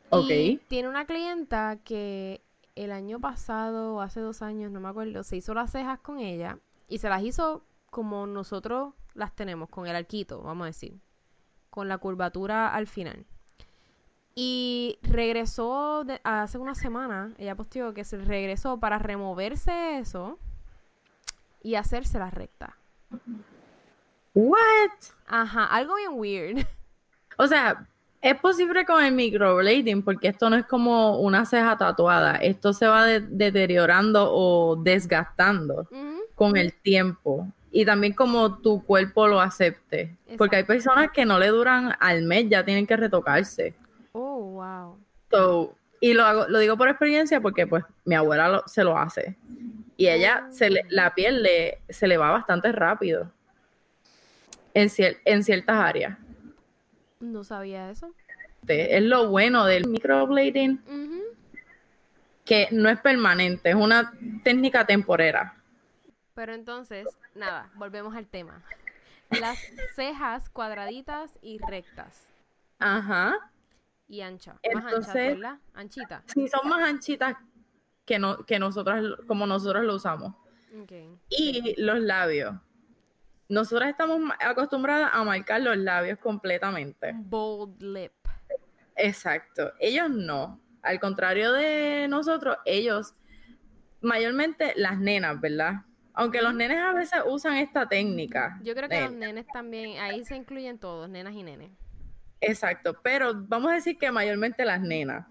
[0.09, 0.31] Ok.
[0.31, 2.41] Y tiene una clienta que
[2.73, 6.17] el año pasado o hace dos años, no me acuerdo, se hizo las cejas con
[6.17, 10.99] ella y se las hizo como nosotros las tenemos, con el arquito, vamos a decir,
[11.69, 13.27] con la curvatura al final.
[14.35, 20.39] Y regresó de- hace una semana, ella posteó que se regresó para removerse eso
[21.61, 22.75] y hacerse la recta.
[24.33, 24.91] What?
[25.27, 26.65] Ajá, algo bien weird.
[27.37, 27.87] O sea,
[28.21, 32.35] es posible con el microblading porque esto no es como una ceja tatuada.
[32.35, 35.87] Esto se va de- deteriorando o desgastando
[36.35, 37.47] con el tiempo.
[37.71, 40.15] Y también como tu cuerpo lo acepte.
[40.37, 43.73] Porque hay personas que no le duran al mes, ya tienen que retocarse.
[44.13, 44.97] Oh, wow.
[45.31, 48.97] So, y lo, hago, lo digo por experiencia porque pues mi abuela lo- se lo
[48.97, 49.35] hace.
[49.97, 53.31] Y ella, se le- la piel le, se le va bastante rápido.
[54.73, 56.17] En, cier- en ciertas áreas.
[57.19, 58.13] No sabía eso.
[58.67, 60.81] Es lo bueno del microblading,
[62.45, 65.55] que no es permanente, es una técnica temporera.
[66.33, 68.61] Pero entonces, nada, volvemos al tema.
[69.29, 69.59] Las
[69.95, 72.25] cejas cuadraditas y rectas.
[72.79, 73.35] Ajá.
[74.07, 74.53] Y ancha.
[74.73, 75.59] Más Entonces- ¿verdad?
[75.73, 76.23] Anchita.
[76.27, 77.35] Sí, son más anchitas
[78.05, 80.35] que, no, que nosotras, como nosotros lo usamos.
[81.29, 82.55] Y los labios.
[83.47, 87.13] Nosotras estamos acostumbradas a marcar los labios completamente.
[87.15, 88.11] Bold lip.
[88.95, 89.73] Exacto.
[89.79, 90.59] Ellos no.
[90.81, 93.13] Al contrario de nosotros, ellos,
[94.01, 95.83] mayormente las nenas, ¿verdad?
[96.13, 98.59] Aunque los nenes a veces usan esta técnica.
[98.63, 101.71] Yo creo que los nenes también, ahí se incluyen todos, nenas y nenes.
[102.47, 105.27] Exacto, pero vamos a decir que mayormente las nenas.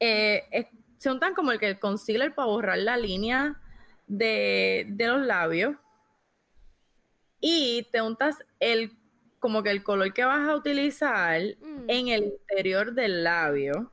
[0.00, 0.66] Eh, es-
[0.98, 3.60] se untan como el que el concealer para borrar la línea
[4.06, 5.76] de, de los labios.
[7.40, 8.92] Y te untas el
[9.38, 11.84] como que el color que vas a utilizar Mm.
[11.88, 13.92] en el interior del labio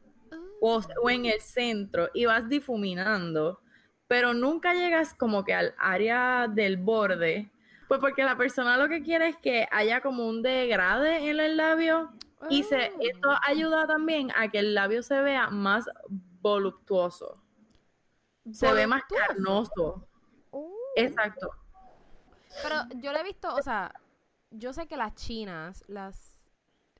[0.60, 0.88] o, Ah.
[1.04, 3.60] o en el centro y vas difuminando,
[4.08, 7.52] pero nunca llegas como que al área del borde,
[7.88, 11.58] pues porque la persona lo que quiere es que haya como un degrade en el
[11.58, 12.14] labio
[12.50, 12.92] y se, Ah.
[13.00, 15.86] esto ayuda también a que el labio se vea más
[16.42, 17.42] voluptuoso,
[18.52, 20.08] se ve más carnoso.
[20.52, 20.72] Oh.
[20.96, 21.50] Exacto.
[22.64, 23.94] Pero yo lo he visto, o sea,
[24.52, 26.48] yo sé que las chinas, las,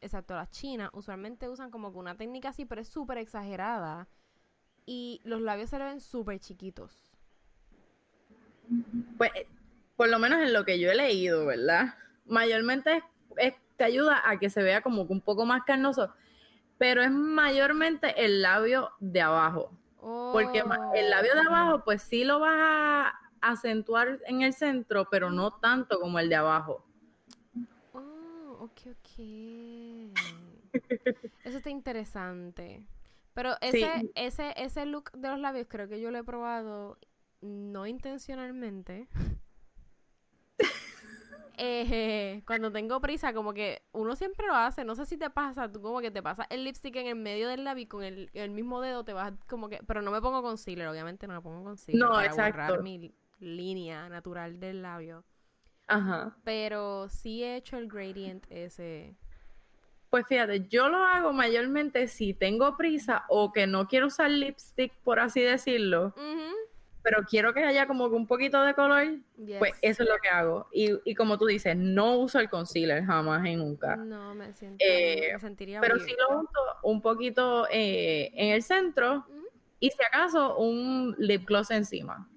[0.02, 4.08] exacto, las chinas usualmente usan como que una técnica así, pero es súper exagerada.
[4.86, 7.12] Y los labios se le ven súper chiquitos.
[9.18, 9.32] Pues,
[9.96, 11.96] por lo menos en lo que yo he leído, ¿verdad?
[12.26, 13.04] Mayormente es-
[13.38, 16.14] es- te ayuda a que se vea como un poco más carnoso,
[16.78, 19.72] pero es mayormente el labio de abajo.
[20.00, 20.64] Porque
[20.96, 21.50] el labio de Oh.
[21.50, 26.30] abajo, pues sí lo vas a acentuar en el centro, pero no tanto como el
[26.30, 26.86] de abajo.
[27.94, 29.20] Oh, ok, ok.
[31.44, 32.84] Eso está interesante.
[33.34, 33.84] Pero Sí.
[33.84, 36.98] ese, ese, ese look de los labios creo que yo lo he probado
[37.42, 39.08] no intencionalmente.
[41.58, 45.72] Eh, cuando tengo prisa, como que uno siempre lo hace, no sé si te pasa,
[45.72, 48.30] tú como que te pasas el lipstick en el medio del labio y con el,
[48.34, 51.42] el mismo dedo te vas como que, pero no me pongo concealer, obviamente no me
[51.42, 52.58] pongo concealer No, para exacto.
[52.58, 55.24] borrar mi línea natural del labio,
[55.88, 56.36] Ajá.
[56.44, 59.16] pero sí he hecho el gradient ese.
[60.10, 64.94] Pues fíjate, yo lo hago mayormente si tengo prisa o que no quiero usar lipstick,
[65.04, 66.56] por así decirlo, Ujú,
[67.06, 69.20] pero quiero que haya como que un poquito de color,
[69.60, 70.68] pues eso es lo que hago.
[70.74, 73.96] Y, y como tú dices, no uso el concealer jamás y nunca.
[73.96, 78.64] No, me, siento, Eh, me sentiría Pero sí lo uso un poquito eh, en el
[78.64, 79.24] centro
[79.80, 82.28] y si acaso un lip gloss encima.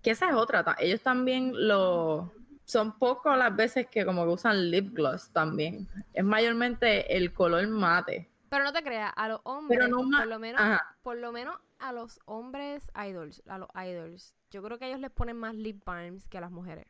[0.00, 0.64] Que esa es otra.
[0.78, 2.32] Ellos también lo...
[2.64, 5.86] Son pocas las veces que como que usan lip gloss también.
[6.14, 8.30] Es mayormente el color mate.
[8.48, 10.96] Pero no te creas, a los hombres, Pero no por lo menos, Ajá.
[11.02, 15.10] por lo menos a los hombres idols, a los idols, yo creo que ellos les
[15.10, 16.86] ponen más lip balms que a las mujeres.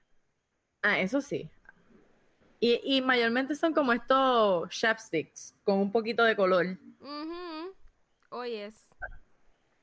[0.82, 1.50] Ah, eso sí.
[2.60, 6.78] Y, y mayormente son como estos chapsticks con un poquito de color.
[7.00, 7.70] Mhm.
[8.30, 8.88] Oyes.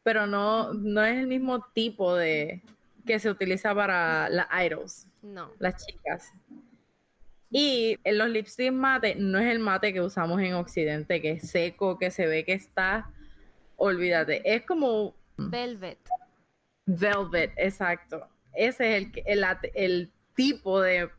[0.04, 2.62] Pero no, no es el mismo tipo de
[3.06, 5.08] que se utiliza para las idols.
[5.22, 5.52] No.
[5.60, 6.34] las chicas.
[7.50, 11.50] Y en los lipsticks mate no es el mate que usamos en Occidente, que es
[11.50, 13.12] seco, que se ve que está,
[13.78, 16.00] olvídate, es como Velvet.
[16.86, 18.28] velvet, exacto.
[18.54, 21.10] Ese es el, el, el tipo de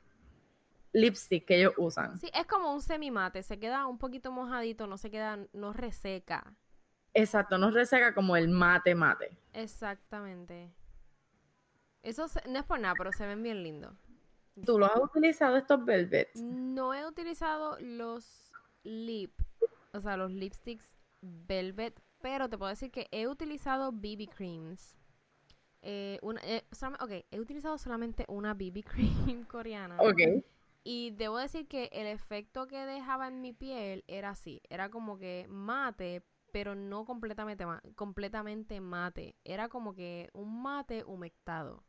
[0.93, 2.19] lipstick que ellos usan.
[2.21, 6.55] Sí, es como un semimate, se queda un poquito mojadito, no se queda, no reseca.
[7.12, 9.37] Exacto, no reseca como el mate mate.
[9.53, 10.71] Exactamente.
[12.03, 13.97] Eso se- no es por nada, pero se ven bien lindos.
[14.64, 16.40] ¿Tú los has utilizado estos velvets?
[16.40, 18.53] No he utilizado los
[18.85, 19.33] lip,
[19.93, 20.87] o sea, los lipsticks
[21.23, 24.97] velvet, pero te puedo decir que he utilizado BB creams.
[25.83, 26.65] Eh, una, eh,
[26.99, 28.83] ok, he utilizado solamente una BB
[29.27, 29.99] cream coreana.
[29.99, 30.43] Ok.
[30.85, 34.63] Y debo decir que el efecto que dejaba en mi piel era así.
[34.71, 39.37] Era como que mate, pero no completamente, ma- completamente mate.
[39.45, 41.85] Era como que un mate humectado.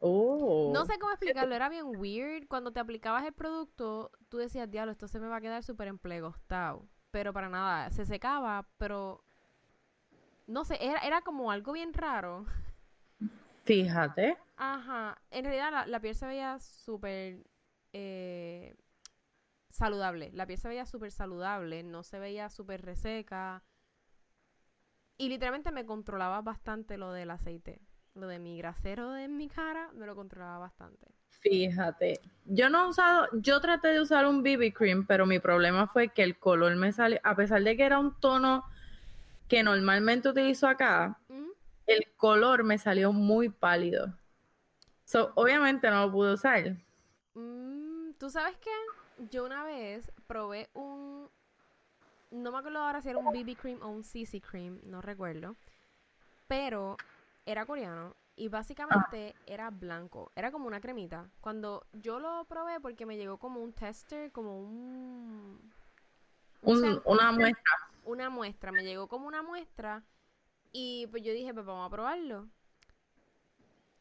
[0.00, 0.70] Oh.
[0.74, 2.46] No sé cómo explicarlo, era bien weird.
[2.46, 5.88] Cuando te aplicabas el producto, tú decías, diablo, esto se me va a quedar súper
[5.88, 6.86] emplegostado.
[7.10, 9.22] Pero para nada, se secaba, pero...
[10.46, 12.46] No sé, era, era como algo bien raro.
[13.64, 14.36] Fíjate.
[14.56, 17.44] Ajá, en realidad la, la piel se veía súper
[17.92, 18.74] eh,
[19.70, 20.30] saludable.
[20.32, 23.62] La piel se veía súper saludable, no se veía súper reseca.
[25.18, 27.80] Y literalmente me controlaba bastante lo del aceite.
[28.14, 31.06] Lo de mi grasero de mi cara me lo controlaba bastante.
[31.28, 35.86] Fíjate, yo no he usado, yo traté de usar un BB cream, pero mi problema
[35.86, 38.64] fue que el color me salió, a pesar de que era un tono
[39.48, 41.18] que normalmente utilizo acá,
[41.86, 44.14] el color me salió muy pálido.
[45.04, 46.76] So, obviamente no lo pude usar.
[47.34, 48.70] Mm, ¿Tú sabes qué?
[49.30, 51.28] Yo una vez probé un...
[52.30, 55.56] No me acuerdo ahora si era un BB cream o un CC cream, no recuerdo.
[56.48, 56.96] Pero
[57.46, 60.32] era coreano y básicamente era blanco.
[60.36, 61.28] Era como una cremita.
[61.40, 65.58] Cuando yo lo probé porque me llegó como un tester, como un...
[66.62, 67.72] Un- una muestra.
[68.06, 68.72] Una muestra.
[68.72, 70.02] Me llegó como una muestra
[70.72, 72.48] y pues yo dije, pues vamos a probarlo.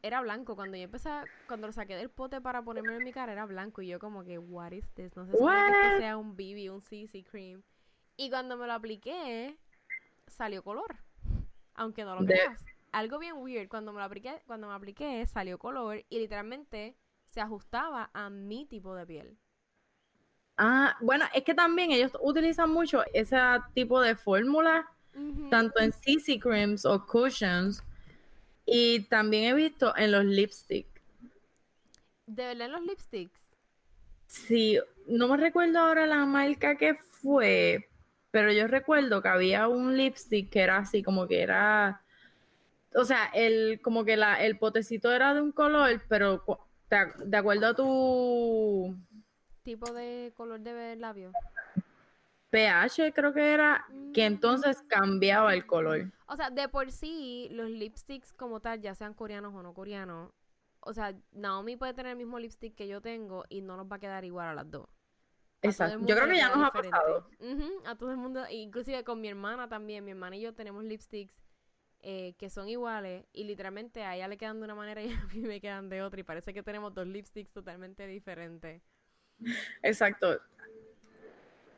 [0.02, 0.56] Era blanco.
[0.56, 3.46] Cuando yo empecé, a- cuando lo saqué del pote para ponerme en mi cara, era
[3.46, 3.82] blanco.
[3.82, 5.16] Y yo como que, what is this?
[5.16, 7.64] No sé si esto sea un BB, un CC cream.
[8.16, 9.58] Y cuando me lo apliqué,
[10.28, 10.96] salió color.
[11.74, 12.64] Aunque no lo De- creas.
[12.92, 13.68] Algo bien weird.
[13.68, 18.66] Cuando me lo apliqué, cuando me apliqué, salió color y literalmente se ajustaba a mi
[18.66, 19.38] tipo de piel.
[20.58, 23.38] Ah, bueno, es que también ellos utilizan mucho ese
[23.74, 24.90] tipo de fórmula,
[25.50, 27.84] tanto en CC creams o cushions,
[28.66, 31.02] y también he visto en los lipsticks.
[32.26, 33.40] ¿De verdad en los lipsticks?
[34.28, 37.90] Sí, no me recuerdo ahora la marca que fue,
[38.32, 42.02] pero yo recuerdo que había un lipstick que era así, como que era,
[42.96, 46.44] o sea, el, como que la, el potecito era de un color, pero
[47.26, 48.96] de acuerdo a tu
[49.66, 51.34] tipo de color de labio?
[52.52, 54.34] pH creo que era, que mm.
[54.34, 56.14] entonces cambiaba el color.
[56.28, 60.32] O sea, de por sí, los lipsticks como tal, ya sean coreanos o no coreanos,
[60.86, 63.96] o sea, Naomi puede tener el mismo lipstick que yo tengo y no nos va
[63.96, 64.88] a quedar igual a las dos.
[65.64, 66.06] Exacto.
[66.06, 67.28] Yo creo que ya nos ha pasado.
[67.86, 70.06] a todo el mundo, inclusive con mi hermana también.
[70.06, 71.34] Mi hermana y yo tenemos lipsticks
[72.02, 75.26] eh, que son iguales y literalmente a ella le quedan de una manera y a
[75.34, 78.84] mí me quedan de otra y parece que tenemos dos lipsticks totalmente diferentes.
[79.84, 80.40] Exacto.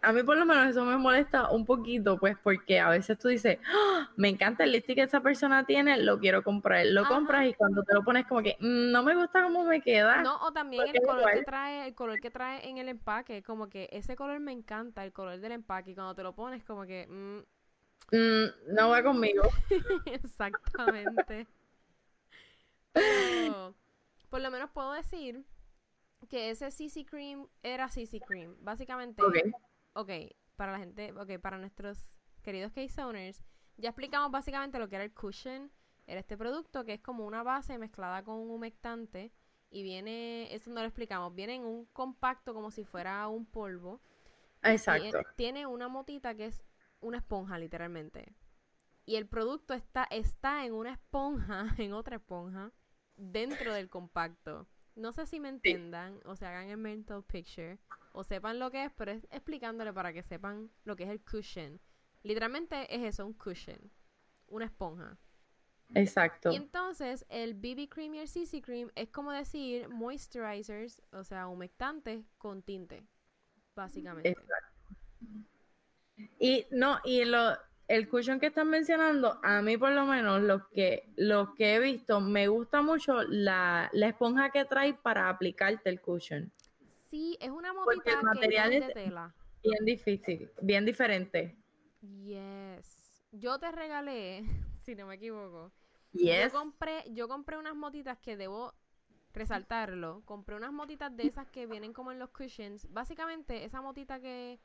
[0.02, 3.30] A mí por lo menos eso me molesta un poquito, pues, porque a veces tú
[3.30, 4.10] dices, ¡Ah!
[4.15, 6.86] me encanta el lipstick que esa persona tiene, lo quiero comprar.
[6.86, 9.82] Lo compras y cuando te lo pones como que, mm, no me gusta cómo me
[9.82, 10.22] queda.
[10.22, 13.70] No, o también el color que trae, el color que trae en el empaque, como
[13.70, 16.86] que ese color me encanta, el color del empaque, y cuando te lo pones como
[16.86, 19.43] que, mm, mm, no va conmigo.
[20.06, 21.48] Exactamente.
[24.30, 25.43] por lo menos puedo decir
[26.30, 28.56] que ese CC Cream era CC Cream.
[28.60, 29.21] Básicamente,
[29.93, 30.12] ok,
[30.56, 33.43] para la gente, ok, para nuestros queridos case owners,
[33.77, 35.71] ya explicamos básicamente lo que era el cushion.
[36.08, 39.32] Era este producto que es como una base mezclada con un humectante.
[39.69, 44.01] Y viene, eso no lo explicamos, viene en un compacto como si fuera un polvo.
[44.63, 45.19] Exacto.
[45.36, 46.63] tiene una motita que es
[46.99, 48.34] una esponja, literalmente.
[49.06, 52.71] Y el producto está, está en una esponja, en otra esponja,
[53.15, 54.67] dentro del compacto.
[54.97, 57.77] No sé si me entiendan o se hagan el mental picture
[58.13, 61.23] o sepan lo que es, pero es explicándole para que sepan lo que es el
[61.23, 61.79] cushion.
[62.23, 63.91] Literalmente es eso, un cushion,
[64.47, 65.15] una esponja.
[65.93, 66.51] Exacto.
[66.51, 71.47] Y entonces el BB Cream y el CC Cream es como decir moisturizers, o sea,
[71.47, 73.07] humectantes con tinte,
[73.75, 74.29] básicamente.
[74.29, 74.95] Exacto.
[76.39, 77.55] Y no, y lo,
[77.88, 81.10] el cushion que están mencionando, a mí por lo menos lo que,
[81.56, 86.52] que he visto, me gusta mucho la, esponja que trae para aplicarte el cushion.
[87.10, 89.34] Sí, es una motita material que es de tela.
[89.63, 91.56] Bien difícil, bien diferente.
[92.02, 93.23] Yes.
[93.32, 94.43] Yo te regalé,
[94.82, 95.71] si no me equivoco.
[96.12, 96.52] Yes.
[96.52, 98.73] Yo compré, yo compré unas motitas que debo
[99.34, 100.23] resaltarlo.
[100.26, 102.91] Compré unas motitas de esas que vienen como en los cushions.
[102.91, 104.60] Básicamente, esa motita que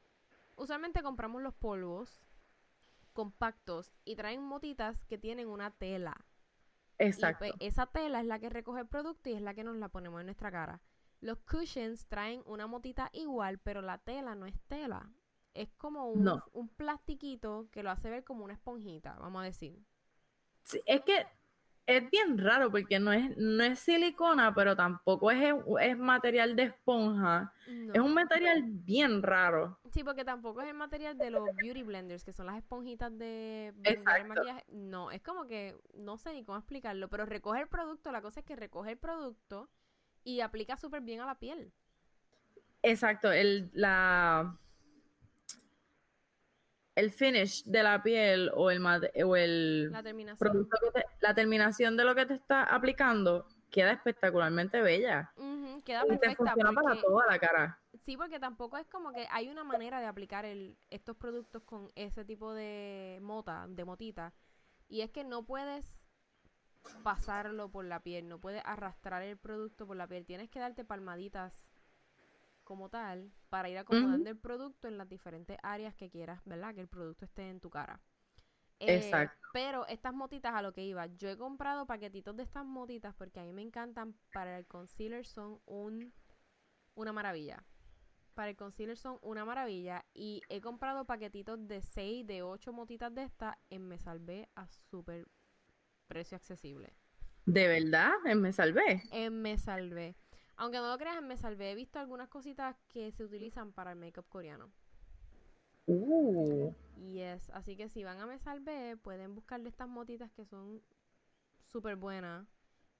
[0.56, 2.24] usualmente compramos los polvos
[3.12, 6.26] compactos y traen motitas que tienen una tela.
[6.96, 7.44] Pues, Exacto.
[7.60, 10.20] esa tela es la que recoge el producto y es la que nos la ponemos
[10.20, 10.82] en nuestra cara.
[11.20, 15.12] Los cushions traen una motita igual, pero la tela no es tela.
[15.54, 19.84] Es como un, un plastiquito que lo hace ver como una esponjita, vamos a decir.
[20.86, 21.26] es que
[21.86, 26.64] es bien raro porque no es, no es silicona, pero tampoco es, es material de
[26.64, 27.52] esponja.
[27.92, 29.78] Es un material bien raro.
[29.90, 33.72] Sí, porque tampoco es el material de los beauty blenders, que son las esponjitas de
[34.26, 34.64] maquillaje.
[34.68, 38.40] No, es como que no sé ni cómo explicarlo, pero recoge el producto, la cosa
[38.40, 39.68] es que recoge el producto
[40.24, 41.72] y aplica súper bien a la piel.
[42.82, 44.58] Exacto, el, la,
[46.94, 48.84] el finish de la piel o el,
[49.24, 50.68] o el la terminación.
[51.20, 55.32] la terminación de lo que te está aplicando queda espectacularmente bella.
[55.84, 56.54] queda perfecta.
[56.54, 57.78] para toda la cara.
[58.04, 61.90] Sí, porque tampoco es como que hay una manera de aplicar el, estos productos con
[61.94, 64.32] ese tipo de mota, de motita.
[64.88, 66.02] Y es que no puedes
[67.02, 70.26] pasarlo por la piel, no puedes arrastrar el producto por la piel.
[70.26, 71.62] Tienes que darte palmaditas
[72.64, 76.74] como tal para ir acomodando el producto en las diferentes áreas que quieras, ¿verdad?
[76.74, 78.00] Que el producto esté en tu cara.
[78.80, 79.48] Eh, Exacto.
[79.52, 83.40] Pero estas motitas a lo que iba, yo he comprado paquetitos de estas motitas porque
[83.40, 84.16] a mí me encantan.
[84.32, 86.12] Para el concealer son un,
[86.94, 87.64] una maravilla.
[88.34, 90.04] Para el concealer son una maravilla.
[90.14, 94.66] Y he comprado paquetitos de 6, de 8 motitas de estas en Me Salvé a
[94.68, 95.28] súper
[96.08, 96.94] precio accesible.
[97.46, 98.12] ¿De verdad?
[98.26, 99.02] ¿En Me Salvé?
[99.10, 100.16] En Me Salvé.
[100.56, 103.98] Aunque no lo creas, Me Salvé he visto algunas cositas que se utilizan para el
[103.98, 104.70] make-up coreano.
[105.86, 106.72] Uh.
[107.12, 110.82] Yes, así que si van a Me Salvé, pueden buscarle estas motitas que son
[111.72, 112.46] súper buenas.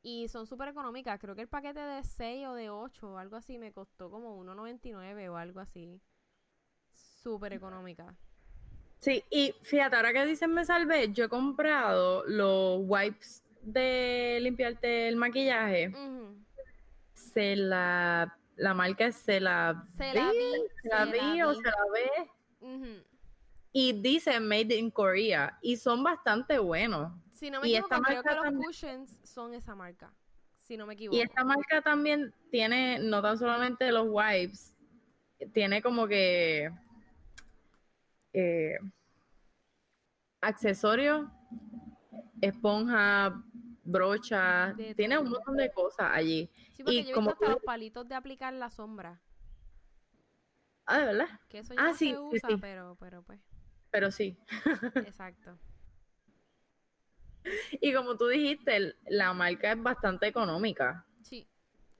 [0.02, 1.20] Y son súper económicas.
[1.20, 4.36] Creo que el paquete de 6 o de 8 o algo así me costó como
[4.42, 6.00] 1.99 o algo así.
[6.90, 8.16] Súper económica.
[8.98, 15.08] Sí, y fíjate, ahora que dicen me salvé, yo he comprado los wipes de limpiarte
[15.08, 15.92] el maquillaje.
[17.32, 20.38] Se la la marca es Se la Se la vi,
[20.82, 21.54] Se la vi la o.
[21.54, 23.04] Se la ve.
[23.72, 25.58] Y dice Made in Korea.
[25.62, 27.12] Y son bastante buenos.
[27.32, 30.12] Si no me Y equivoco, esta creo que marca los también- cushions son esa marca.
[30.62, 31.16] Si no me equivoco.
[31.16, 34.74] Y esta marca también tiene, no tan solamente los wipes,
[35.52, 36.70] tiene como que
[38.34, 38.76] eh,
[40.40, 41.26] accesorios,
[42.40, 43.42] esponja,
[43.84, 46.50] brocha, De tiene un montón de cosas allí.
[46.72, 49.20] Sí, porque y yo he visto como hasta los palitos de aplicar la sombra.
[50.86, 51.40] Ah, de verdad.
[51.48, 52.56] Que eso ya Ah, no sí, se usa, sí.
[52.60, 53.40] pero, pero pues.
[53.90, 54.36] Pero sí.
[54.96, 55.58] Exacto.
[57.80, 61.04] Y como tú dijiste, la marca es bastante económica.
[61.22, 61.48] Sí.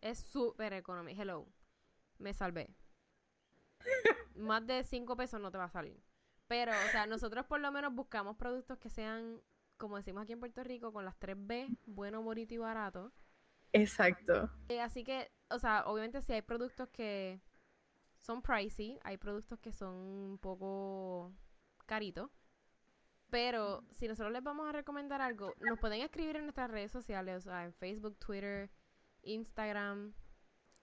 [0.00, 1.20] Es súper económico.
[1.20, 1.48] Hello.
[2.18, 2.74] Me salvé.
[4.36, 6.00] Más de 5 pesos no te va a salir.
[6.46, 9.40] Pero, o sea, nosotros por lo menos buscamos productos que sean,
[9.82, 13.12] como decimos aquí en Puerto Rico, con las 3B, bueno, bonito y barato.
[13.72, 14.48] Exacto.
[14.68, 17.40] Eh, así que, o sea, obviamente si hay productos que
[18.16, 21.32] son pricey, hay productos que son un poco
[21.86, 22.30] caritos.
[23.28, 27.38] Pero si nosotros les vamos a recomendar algo, nos pueden escribir en nuestras redes sociales,
[27.38, 28.70] o sea, en Facebook, Twitter,
[29.22, 30.14] Instagram,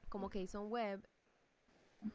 [0.10, 1.08] como Keyson Web.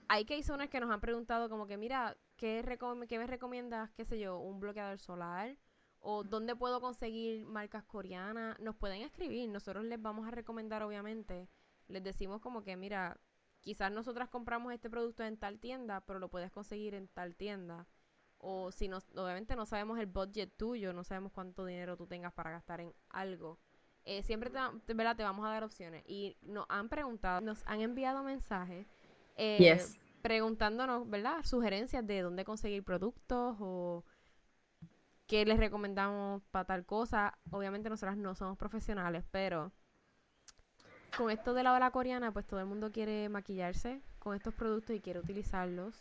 [0.08, 4.04] Hay Keyzoners que nos han preguntado como que, mira, ¿qué, recom- qué me recomiendas, qué
[4.04, 5.56] sé yo, un bloqueador solar?
[6.06, 8.58] ¿O dónde puedo conseguir marcas coreanas?
[8.60, 11.48] Nos pueden escribir, nosotros les vamos a recomendar, obviamente.
[11.88, 13.18] Les decimos como que, mira,
[13.62, 17.86] quizás nosotras compramos este producto en tal tienda, pero lo puedes conseguir en tal tienda.
[18.36, 22.34] O si no, obviamente no sabemos el budget tuyo, no sabemos cuánto dinero tú tengas
[22.34, 23.58] para gastar en algo.
[24.04, 25.16] Eh, siempre te, ¿verdad?
[25.16, 26.04] te vamos a dar opciones.
[26.06, 28.86] Y nos han preguntado, nos han enviado mensajes
[29.36, 29.98] eh, Yes.
[30.20, 31.42] preguntándonos, ¿verdad?
[31.44, 34.04] Sugerencias de dónde conseguir productos o
[35.26, 37.38] qué les recomendamos para tal cosa.
[37.50, 39.72] Obviamente nosotras no somos profesionales, pero
[41.16, 44.96] con esto de la ola coreana, pues todo el mundo quiere maquillarse con estos productos
[44.96, 45.94] y quiere utilizarlos.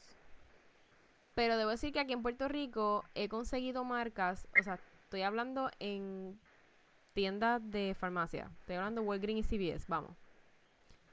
[1.36, 5.70] Pero debo decir que aquí en Puerto Rico he conseguido marcas, o sea, estoy hablando
[5.80, 6.40] en
[7.14, 8.52] tiendas de farmacia.
[8.60, 10.12] Estoy hablando de Walgreens y CVS, vamos.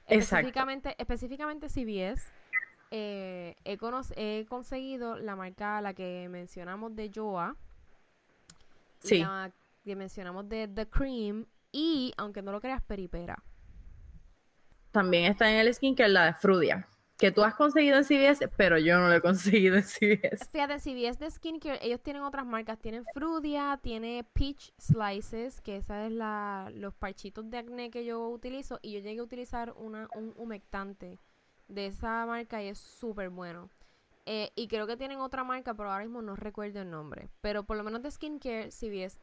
[0.07, 0.47] Exacto.
[0.47, 2.31] Específicamente, específicamente CVS,
[2.91, 3.77] eh, he,
[4.15, 7.55] he conseguido la marca, la que mencionamos de Joa,
[9.03, 9.19] Sí.
[9.19, 9.51] la
[9.83, 13.43] que mencionamos de The Cream y, aunque no lo creas, Peripera.
[14.91, 16.87] También está en el skincare la de Frudia,
[17.17, 20.49] que tú has conseguido en CVS, pero yo no lo he conseguido en CVS.
[20.51, 22.77] Fíjate, CVS de skincare, ellos tienen otras marcas.
[22.79, 28.27] Tienen Frudia, tiene Peach Slices, que esa es la, los parchitos de acné que yo
[28.27, 28.79] utilizo.
[28.81, 31.19] Y yo llegué a utilizar una, un humectante
[31.69, 33.69] de esa marca y es súper bueno.
[34.25, 37.29] Eh, y creo que tienen otra marca, pero ahora mismo no recuerdo el nombre.
[37.41, 39.19] Pero por lo menos de skincare, CVS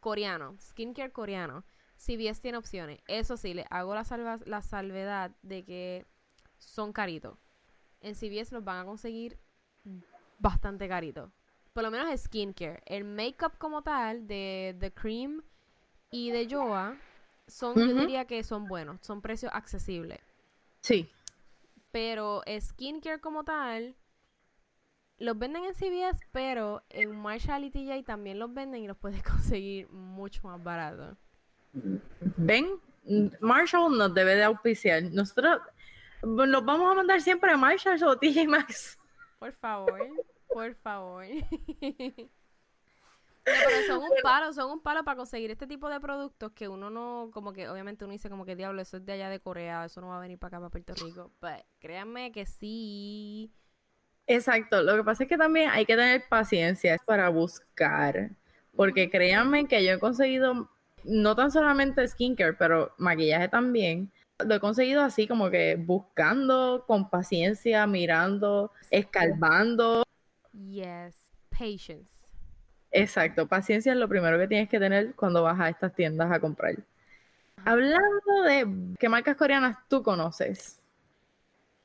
[0.00, 1.64] coreano, skincare coreano,
[1.96, 3.00] CVS tiene opciones.
[3.06, 6.06] Eso sí, le hago la, salva- la salvedad de que
[6.58, 7.38] son caritos.
[8.00, 9.38] En CVS los van a conseguir
[10.38, 11.30] bastante caritos.
[11.72, 12.82] Por lo menos skincare.
[12.86, 15.42] El makeup como tal de The Cream
[16.10, 16.96] y de Joa
[17.46, 20.18] son, yo diría que son buenos, son precios accesibles.
[20.80, 21.10] Sí.
[21.90, 23.96] Pero skincare como tal,
[25.18, 29.22] los venden en CVS, pero en Marshall y TJ también los venden y los puedes
[29.22, 31.16] conseguir mucho más barato.
[32.36, 32.80] Ven,
[33.40, 35.02] Marshall nos debe de auspiciar.
[35.02, 35.60] Nosotros
[36.22, 38.98] los vamos a mandar siempre a Marshall o TJ Maxx.
[39.38, 40.00] Por favor,
[40.48, 41.24] por favor.
[43.46, 46.66] No, pero son un palo, son un palo para conseguir este tipo de productos que
[46.66, 49.38] uno no, como que obviamente uno dice como que diablo, eso es de allá de
[49.38, 51.30] Corea, eso no va a venir para acá, para Puerto Rico.
[51.40, 53.52] Pero créanme que sí.
[54.26, 58.30] Exacto, lo que pasa es que también hay que tener paciencia para buscar,
[58.74, 60.70] porque créanme que yo he conseguido
[61.04, 64.10] no tan solamente skincare, pero maquillaje también.
[64.44, 70.02] Lo he conseguido así como que buscando con paciencia, mirando, escarbando.
[70.52, 71.14] Yes,
[71.50, 72.10] patience.
[72.90, 76.40] Exacto, paciencia es lo primero que tienes que tener cuando vas a estas tiendas a
[76.40, 76.76] comprar.
[77.64, 80.80] Hablando de qué marcas coreanas tú conoces,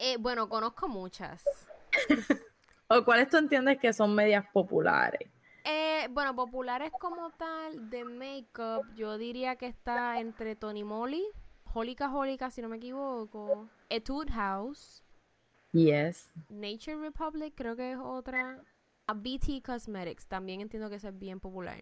[0.01, 1.43] Eh, bueno, conozco muchas.
[2.87, 5.29] o cuáles tú entiendes que son medias populares.
[5.65, 11.23] Eh, bueno, populares como tal de makeup, yo diría que está entre Tony Moly,
[11.73, 15.03] Holika Holika, si no me equivoco, Etude House,
[15.71, 16.31] Yes.
[16.49, 18.61] Nature Republic, creo que es otra.
[19.07, 21.77] A BT Cosmetics, también entiendo que esa es bien popular.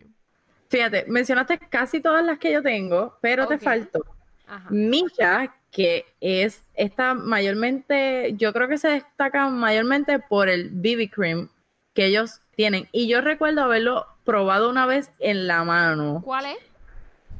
[0.69, 4.16] Fíjate, mencionaste casi todas las que yo tengo, pero te faltó
[4.47, 4.69] Ajá.
[4.69, 11.49] Misha, que es esta mayormente, yo creo que se destaca mayormente por el BB cream
[11.93, 12.87] que ellos tienen.
[12.91, 16.21] Y yo recuerdo haberlo probado una vez en la mano.
[16.23, 16.57] ¿Cuál es?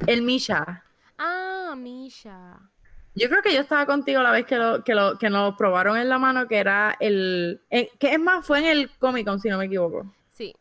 [0.06, 0.84] El Misha.
[1.18, 2.58] Ah, Misha.
[3.14, 5.96] Yo creo que yo estaba contigo la vez que lo, que lo, que nos probaron
[5.96, 9.40] en la mano, que era el, eh, que es más, fue en el Comic Con,
[9.40, 10.14] si no me equivoco.
[10.30, 10.54] Sí.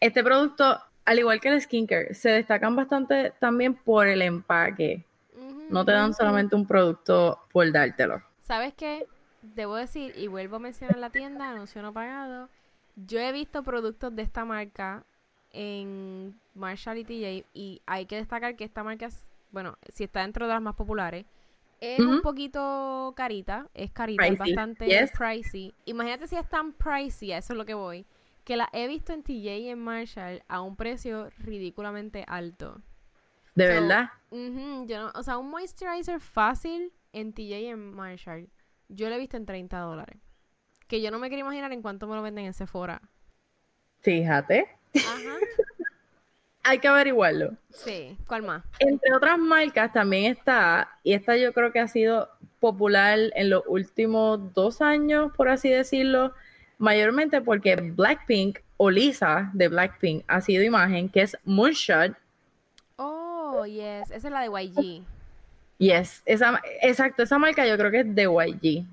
[0.00, 5.04] Este producto, al igual que el skincare, se destacan bastante también por el empaque.
[5.68, 8.22] No te dan solamente un producto por dártelo.
[8.42, 9.06] ¿Sabes qué?
[9.40, 12.48] Debo decir, y vuelvo a mencionar la tienda, anuncio no pagado.
[12.94, 15.04] Yo he visto productos de esta marca
[15.50, 20.20] en Marshall y TJ y hay que destacar que esta marca, es, bueno, si está
[20.20, 21.24] dentro de las más populares,
[21.80, 25.10] es un poquito carita, es carita, es bastante yes.
[25.10, 25.74] pricey.
[25.84, 28.06] Imagínate si es tan pricey, a eso es lo que voy,
[28.44, 32.80] que la he visto en TJ y en Marshall a un precio ridículamente alto.
[33.54, 34.10] De So, verdad.
[34.30, 38.48] Yo no- o sea, un moisturizer fácil en TJ y en Marshall.
[38.88, 40.18] Yo lo he visto en 30 dólares.
[40.88, 43.00] Que yo no me quiero imaginar en cuánto me lo venden en Sephora.
[44.00, 44.66] Fíjate.
[44.96, 45.36] Ajá.
[46.64, 47.56] Hay que averiguarlo.
[47.70, 48.16] Sí.
[48.26, 48.64] ¿Cuál más?
[48.78, 52.28] Entre otras marcas también está, y esta yo creo que ha sido
[52.60, 56.34] popular en los últimos dos años, por así decirlo,
[56.78, 62.16] mayormente porque Blackpink o Lisa de Blackpink ha sido imagen, que es Moonshot.
[62.96, 64.10] Oh, yes.
[64.10, 65.04] Esa es la de YG.
[65.78, 68.86] Yes, esa, exacto, esa marca yo creo que es de YG.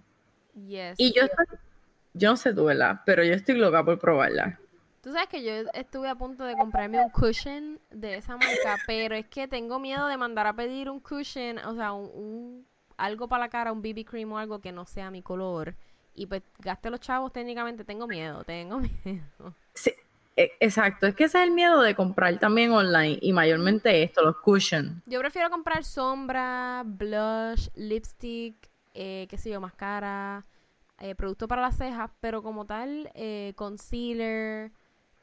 [0.67, 0.95] Yes.
[0.97, 1.45] Y yo estoy,
[2.13, 3.01] yo no sé tú, ¿verdad?
[3.05, 4.59] Pero yo estoy loca por probarla.
[5.01, 9.15] Tú sabes que yo estuve a punto de comprarme un cushion de esa marca, pero
[9.15, 12.65] es que tengo miedo de mandar a pedir un cushion, o sea, un, un-
[12.97, 15.75] algo para la cara, un BB cream o algo que no sea mi color.
[16.19, 19.55] Y pues gaste los chavos técnicamente, tengo miedo, tengo miedo.
[19.73, 19.93] Sí,
[20.35, 24.21] e- exacto, es que ese es el miedo de comprar también online y mayormente esto,
[24.25, 25.01] los cushions.
[25.05, 28.53] Yo prefiero comprar sombra, blush, lipstick,
[28.93, 30.43] eh, qué sé yo, máscara,
[30.99, 34.71] eh, producto para las cejas, pero como tal, eh, concealer,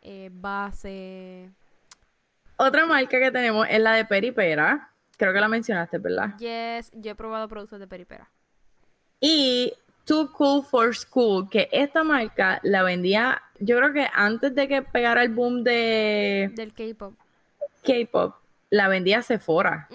[0.00, 1.50] eh, base.
[2.56, 4.90] Otra marca que tenemos es la de Peripera.
[5.18, 6.38] Creo que la mencionaste, ¿verdad?
[6.38, 8.30] Yes, yo he probado productos de peripera.
[9.20, 9.72] Y
[10.06, 14.80] Too Cool for School, que esta marca la vendía, yo creo que antes de que
[14.82, 17.14] pegara el boom de Del K-pop.
[17.84, 18.34] K-pop,
[18.70, 19.88] la vendía Sephora.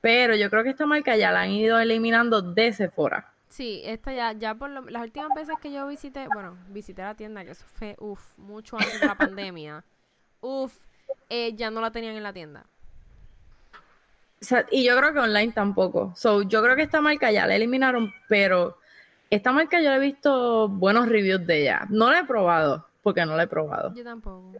[0.00, 3.32] Pero yo creo que esta marca ya la han ido eliminando de Sephora.
[3.48, 7.14] Sí, esta ya, ya por lo- las últimas veces que yo visité, bueno, visité la
[7.14, 9.84] tienda, que eso fue, uff, mucho antes de la pandemia.
[10.40, 10.72] Uff,
[11.28, 12.64] eh, ya no la tenían en la tienda.
[14.42, 16.12] O sea, y yo creo que online tampoco.
[16.16, 18.76] So, yo creo que esta marca ya la eliminaron, pero
[19.30, 21.86] esta marca yo he visto buenos reviews de ella.
[21.88, 23.94] No la he probado, porque no la he probado.
[23.94, 24.52] Yo tampoco.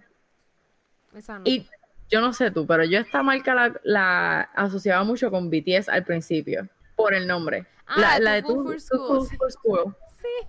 [1.14, 1.43] Esa no.
[1.47, 1.66] Y
[2.11, 6.05] yo no sé tú, pero yo esta marca la, la asociaba mucho con BTS al
[6.05, 7.66] principio, por el nombre.
[7.87, 8.76] Ah, la, la de School.
[8.89, 9.97] Cool for School.
[10.20, 10.49] Sí.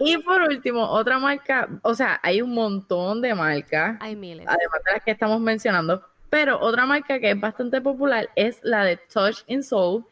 [0.00, 4.46] Y por último, otra marca, o sea, hay un montón de marcas, Hay miles.
[4.46, 8.84] además de las que estamos mencionando, pero otra marca que es bastante popular es la
[8.84, 10.04] de Touch in Soul.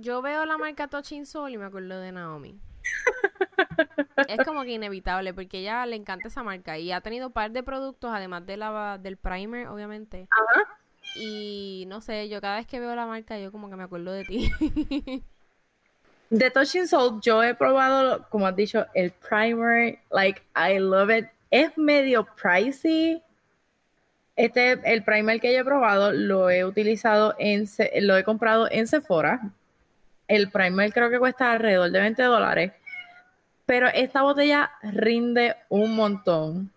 [0.00, 2.60] Yo veo la marca Touching Soul y me acuerdo de Naomi.
[4.28, 7.50] es como que inevitable porque ella le encanta esa marca y ha tenido un par
[7.50, 10.78] de productos además de la del primer obviamente Ajá.
[11.14, 14.10] y no sé yo cada vez que veo la marca yo como que me acuerdo
[14.12, 14.50] de ti
[16.30, 21.10] De Touch in Soul, yo he probado, como has dicho, el primer, like, I love
[21.10, 21.26] it.
[21.50, 23.22] Es medio pricey.
[24.38, 27.66] Este, el primer que yo he probado, lo he utilizado en,
[28.02, 29.50] lo he comprado en Sephora.
[30.28, 32.72] El primer creo que cuesta alrededor de 20 dólares.
[33.66, 36.70] Pero esta botella rinde un montón.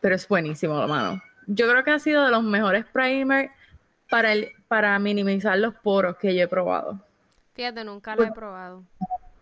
[0.00, 1.22] Pero es buenísimo, mano.
[1.46, 3.50] Yo creo que ha sido de los mejores primer
[4.08, 6.98] para, el, para minimizar los poros que yo he probado.
[7.52, 8.82] fíjate nunca la he probado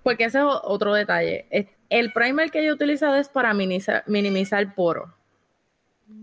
[0.03, 1.47] Porque ese es otro detalle.
[1.89, 5.11] El primer que yo he utilizado es para minimizar, minimizar poros,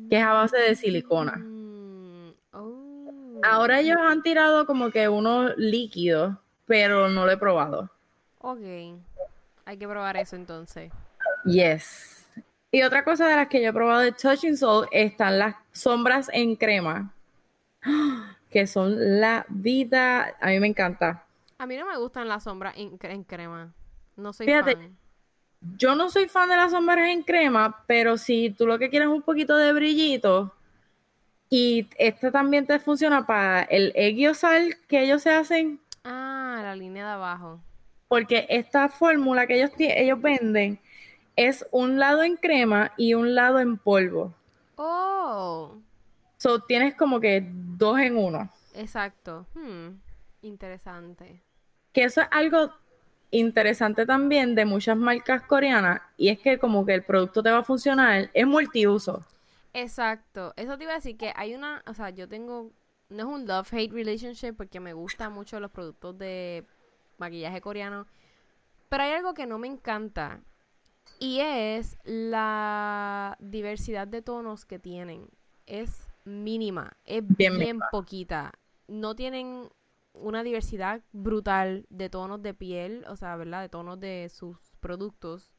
[0.09, 1.37] que es a base de silicona.
[1.37, 3.41] Mm, oh.
[3.43, 7.89] Ahora ellos han tirado como que unos líquidos, pero no lo he probado.
[8.39, 8.59] ok
[9.65, 10.91] hay que probar eso entonces
[11.45, 12.27] Yes.
[12.71, 16.29] Y otra cosa de las que yo he probado de Touching Soul están las sombras
[16.33, 17.13] en crema,
[18.49, 20.35] que son la vida.
[20.39, 21.25] A mí me encanta.
[21.57, 23.73] a mí no me gustan las sombras en, cre- en crema
[24.17, 24.97] no soy Fíjate, fan
[25.77, 29.07] Yo no soy fan de las sombras en crema, pero si tú lo que quieres
[29.09, 30.53] es un poquito de brillito,
[31.49, 33.93] y esta también te funciona para el
[34.35, 37.59] sal que ellos se hacen, ah la línea de abajo
[38.11, 40.81] porque esta fórmula que ellos, ellos venden
[41.37, 44.33] es un lado en crema y un lado en polvo.
[44.75, 45.77] oh
[46.37, 48.49] So tienes como que dos en uno.
[48.73, 49.47] Exacto.
[49.53, 49.91] Hmm,
[50.41, 51.41] Interesante.
[51.93, 52.73] Que eso es algo
[53.31, 57.59] interesante también de muchas marcas coreanas, y es que como que el producto te va
[57.59, 59.25] a funcionar, es multiuso.
[59.73, 60.53] Exacto.
[60.57, 62.71] Eso te iba a decir que hay una, o sea, yo tengo
[63.11, 66.65] no es un love-hate relationship porque me gustan mucho los productos de
[67.17, 68.07] maquillaje coreano.
[68.89, 70.41] Pero hay algo que no me encanta
[71.19, 75.27] y es la diversidad de tonos que tienen.
[75.65, 78.53] Es mínima, es bien, poquita.
[78.87, 79.69] No tienen
[80.13, 83.61] una diversidad brutal de tonos de piel, o sea, ¿verdad?
[83.61, 85.53] De tonos de sus productos.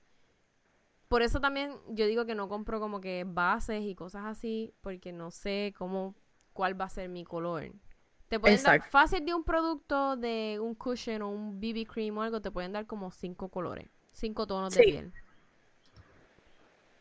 [1.08, 5.12] Por eso también yo digo que no compro como que bases y cosas así, porque
[5.12, 6.14] no sé cómo,
[6.52, 7.72] cuál va a ser mi color.
[8.28, 12.22] Te pueden dar fácil de un producto, de un cushion o un BB cream o
[12.22, 15.12] algo, te pueden dar como cinco colores, cinco tonos de piel.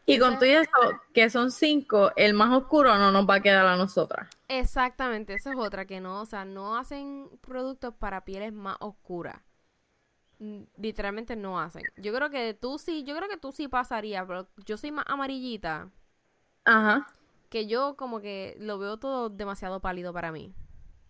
[0.06, 0.70] Y con todo eso,
[1.14, 4.30] que son cinco, el más oscuro no nos va a quedar a nosotras.
[4.54, 9.42] Exactamente, esa es otra, que no, o sea, no hacen productos para pieles más oscuras.
[10.40, 11.84] Mm, literalmente no hacen.
[11.96, 15.06] Yo creo que tú sí, yo creo que tú sí pasaría, pero yo soy más
[15.08, 15.90] amarillita.
[16.66, 17.08] Ajá.
[17.50, 20.54] Que yo como que lo veo todo demasiado pálido para mí.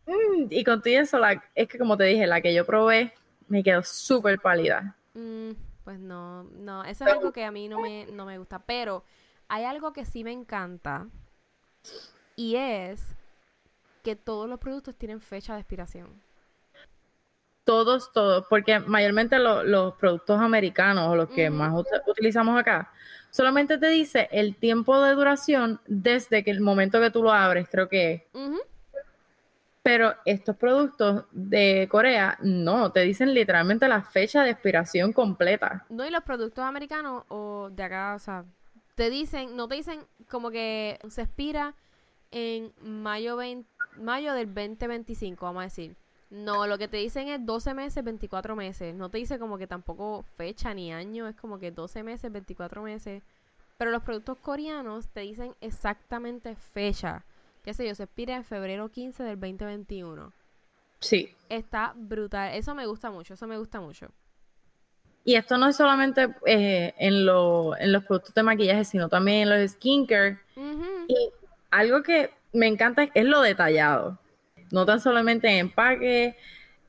[0.06, 1.20] Mm, y con todo eso,
[1.56, 3.12] es que como te dije, la que yo probé
[3.48, 4.96] me quedó súper pálida.
[5.16, 8.60] Mm, pues no, no, eso es algo que a mí no me, no me gusta.
[8.60, 9.04] Pero
[9.48, 11.08] hay algo que sí me encanta
[12.36, 13.16] y es
[14.02, 16.22] que todos los productos tienen fecha de expiración.
[17.64, 21.74] Todos, todos, porque mayormente los productos americanos o los que más
[22.08, 22.92] utilizamos acá,
[23.30, 27.68] solamente te dice el tiempo de duración desde que el momento que tú lo abres,
[27.70, 28.28] creo que
[29.84, 35.86] pero estos productos de Corea no, te dicen literalmente la fecha de expiración completa.
[35.90, 38.46] No, y los productos americanos o de acá, o sea,
[38.96, 41.74] te dicen, no te dicen como que se expira
[42.30, 43.36] en mayo,
[43.98, 45.96] mayo del 2025, vamos a decir.
[46.30, 48.96] No, lo que te dicen es 12 meses, 24 meses.
[48.96, 52.82] No te dice como que tampoco fecha ni año, es como que 12 meses, 24
[52.82, 53.22] meses.
[53.78, 57.26] Pero los productos coreanos te dicen exactamente fecha
[57.64, 60.32] qué sé yo, se expira en febrero 15 del 2021.
[61.00, 61.34] Sí.
[61.50, 62.54] Está brutal.
[62.54, 64.08] Eso me gusta mucho, eso me gusta mucho.
[65.24, 69.44] Y esto no es solamente eh, en, lo, en los productos de maquillaje, sino también
[69.44, 70.40] en los skincare.
[71.08, 71.32] Y
[71.70, 74.20] algo que me encanta es, lo detallado.
[74.72, 76.38] No tan solamente en empaque,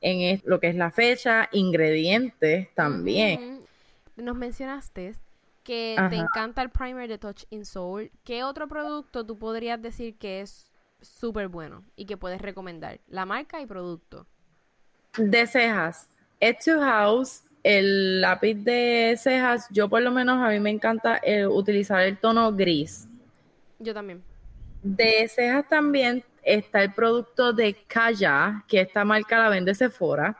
[0.01, 3.61] en lo que es la fecha, ingredientes también.
[4.15, 5.15] Nos mencionaste
[5.63, 10.15] que te encanta el primer de Touch in Soul, ¿qué otro producto tú podrías decir
[10.17, 12.99] que es súper bueno y que puedes recomendar?
[13.07, 14.27] La marca y producto.
[15.17, 16.09] De cejas.
[16.65, 21.47] to House, el lápiz de cejas, yo por lo menos a mí me encanta eh,
[21.47, 23.07] utilizar el tono gris.
[23.79, 24.21] Yo también.
[24.83, 30.37] De cejas también está el producto de Kaya, que esta marca la vende Sephora.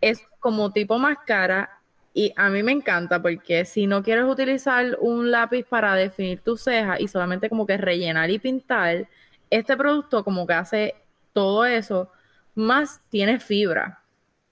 [0.00, 1.80] Es como tipo máscara
[2.12, 6.56] y a mí me encanta porque si no quieres utilizar un lápiz para definir tu
[6.56, 9.08] ceja y solamente como que rellenar y pintar,
[9.50, 10.94] este producto como que hace
[11.32, 12.10] todo eso,
[12.54, 14.00] más tiene fibra.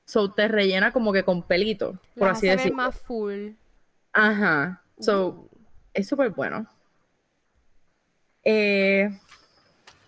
[0.04, 2.76] So te rellena como que con pelito, por así decirlo.
[2.76, 3.50] más full.
[4.12, 4.82] Ajá.
[4.98, 5.48] So, uh.
[5.94, 6.66] es súper bueno.
[8.44, 8.81] Eh,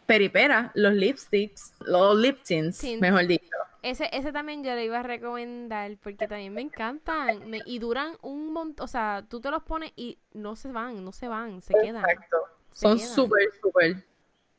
[0.07, 3.45] peripera, los lipsticks, los lip tints, mejor dicho.
[3.83, 8.53] Ese, ese también yo le iba a recomendar porque también me encantan y duran un
[8.53, 11.75] montón, o sea, tú te los pones y no se van, no se van, se
[11.75, 12.03] quedan.
[12.03, 12.37] Exacto.
[12.73, 13.97] Son súper, súper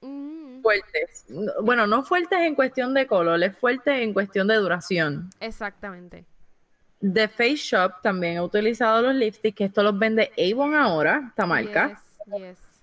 [0.01, 0.61] mm.
[0.61, 1.25] fuertes.
[1.63, 5.31] Bueno, no fuertes en cuestión de color, es fuerte en cuestión de duración.
[5.39, 6.25] Exactamente.
[7.01, 11.45] The Face Shop también he utilizado los lipsticks, que esto los vende Avon ahora, esta
[11.45, 11.99] marca.
[12.27, 12.74] Yes, yes.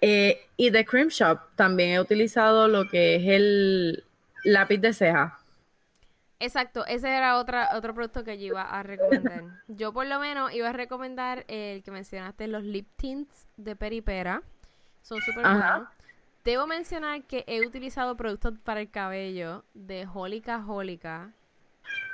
[0.00, 4.04] Eh, y The Cream Shop también he utilizado lo que es el
[4.44, 5.38] lápiz de ceja.
[6.38, 9.44] Exacto, ese era otra, otro producto que yo iba a recomendar.
[9.68, 14.42] Yo por lo menos iba a recomendar el que mencionaste, los lip tints de Peripera.
[15.02, 15.88] Son súper buenos.
[16.44, 21.32] Debo mencionar que he utilizado productos para el cabello de Holika Holika.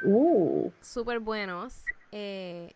[0.05, 0.71] Uh.
[0.81, 1.85] Súper buenos.
[2.13, 2.75] Eh,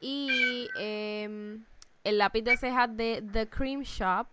[0.00, 1.64] y em,
[2.04, 4.28] el lápiz de cejas de The Cream Shop,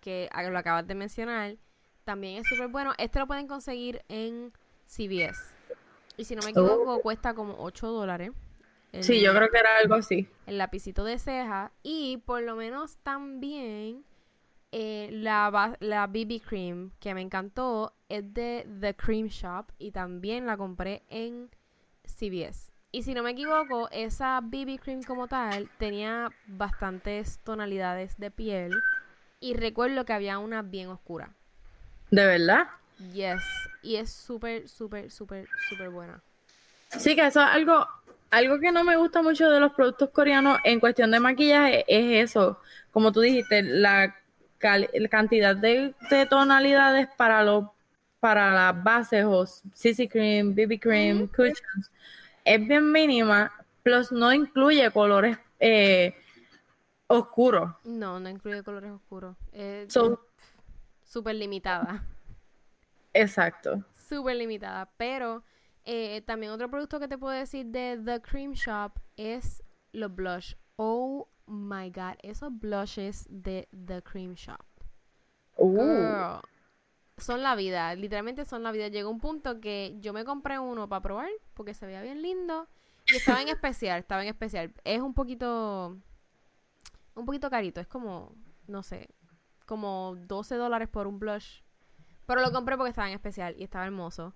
[0.00, 1.56] que lo acabas de mencionar.
[2.04, 2.92] También es súper bueno.
[2.98, 4.52] Este lo pueden conseguir en
[4.86, 5.52] CVS.
[6.18, 7.00] Y si no me equivoco, oh.
[7.00, 8.30] cuesta como 8 dólares.
[9.00, 10.28] sí, yo creo que era algo así.
[10.46, 11.72] El lapicito de ceja.
[11.82, 14.04] Y por lo menos también
[14.70, 19.72] eh, la, la BB Cream, que me encantó, es de The Cream Shop.
[19.78, 21.48] Y también la compré en
[22.04, 22.73] CVS.
[22.94, 28.72] Y si no me equivoco, esa BB Cream como tal tenía bastantes tonalidades de piel.
[29.40, 31.30] Y recuerdo que había una bien oscura.
[32.12, 32.68] ¿De verdad?
[33.12, 33.42] Yes.
[33.82, 36.22] Y es súper, súper, súper, súper buena.
[36.90, 37.84] Sí, que eso es algo,
[38.30, 42.30] algo que no me gusta mucho de los productos coreanos en cuestión de maquillaje, es
[42.30, 42.60] eso.
[42.92, 44.14] Como tú dijiste, la
[44.58, 47.64] cal- cantidad de, de tonalidades para los
[48.20, 51.90] para las bases o CC cream, BB cream, cushions
[52.44, 56.14] es bien mínima, plus no incluye colores eh,
[57.06, 57.72] oscuros.
[57.84, 59.36] No, no incluye colores oscuros.
[59.52, 60.20] Es So-
[61.02, 62.04] súper limitada.
[63.12, 63.84] Exacto.
[63.94, 64.90] Súper limitada.
[64.96, 65.42] Pero
[65.84, 70.54] eh, también otro producto que te puedo decir de The Cream Shop es los blush.
[70.76, 74.64] Oh my god, esos blushes de The Cream Shop.
[75.56, 76.40] Uh, Girl,
[77.16, 78.88] son la vida, literalmente son la vida.
[78.88, 82.68] Llegó un punto que yo me compré uno para probar porque se veía bien lindo
[83.06, 84.72] y estaba en especial, estaba en especial.
[84.84, 85.96] Es un poquito,
[87.14, 88.34] un poquito carito, es como,
[88.66, 89.08] no sé,
[89.66, 91.62] como 12 dólares por un blush.
[92.26, 94.34] Pero lo compré porque estaba en especial y estaba hermoso.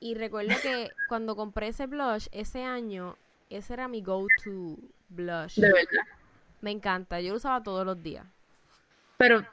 [0.00, 3.16] Y recuerdo que cuando compré ese blush ese año,
[3.50, 4.78] ese era mi go-to
[5.08, 5.56] blush.
[5.56, 6.06] de verdad.
[6.60, 8.24] Me encanta, yo lo usaba todos los días.
[9.16, 9.44] Pero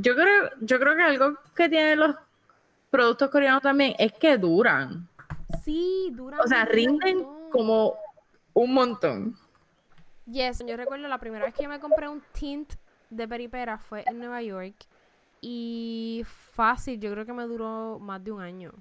[0.00, 2.16] yo creo, yo creo que algo que tienen los
[2.90, 5.08] productos coreanos también es que duran.
[5.64, 7.50] Sí, dura O sea, rinden montón.
[7.50, 7.94] como
[8.54, 9.36] un montón.
[10.26, 12.72] Yes, yo recuerdo la primera vez que yo me compré un tint
[13.10, 14.74] de peripera fue en Nueva York
[15.40, 18.72] y fácil, yo creo que me duró más de un año.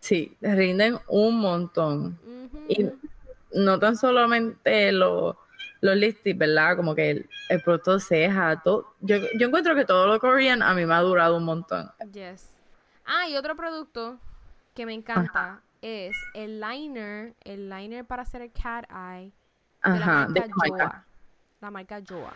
[0.00, 2.18] Sí, rinden un montón.
[2.68, 2.86] Y
[3.54, 5.36] no tan solamente lo-
[5.82, 6.76] los lipsticks, ¿verdad?
[6.76, 8.94] Como que el, el producto ceja, todo.
[9.00, 11.90] Yo, yo encuentro que todo lo coreano a mí me ha durado un montón.
[12.12, 12.48] Yes.
[13.04, 14.18] Ah, y otro producto
[14.74, 19.32] que me encanta es el liner, el liner para hacer el cat eye
[19.84, 20.88] de la Ajá, de marca marca?
[20.88, 21.06] Joa.
[21.60, 22.32] La marca Joa.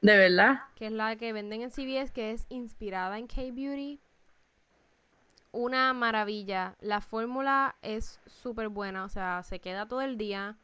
[0.00, 0.60] De verdad.
[0.76, 4.00] que es la que venden en CVS, que es inspirada en K-Beauty.
[5.50, 6.76] Una maravilla.
[6.80, 10.56] La fórmula es súper buena, o sea, se queda todo el día.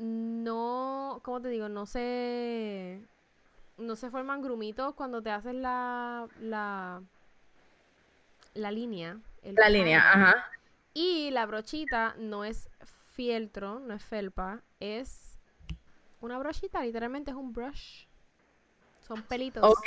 [0.00, 1.68] No, ¿cómo te digo?
[1.68, 3.02] No se,
[3.76, 7.02] no se forman grumitos cuando te haces la, la,
[8.54, 9.18] la línea.
[9.42, 10.46] el La línea, ajá.
[10.94, 12.70] Y la brochita no es
[13.10, 15.38] fieltro, no es felpa, es
[16.22, 18.06] una brochita, literalmente es un brush.
[19.06, 19.62] Son pelitos.
[19.62, 19.86] Ok.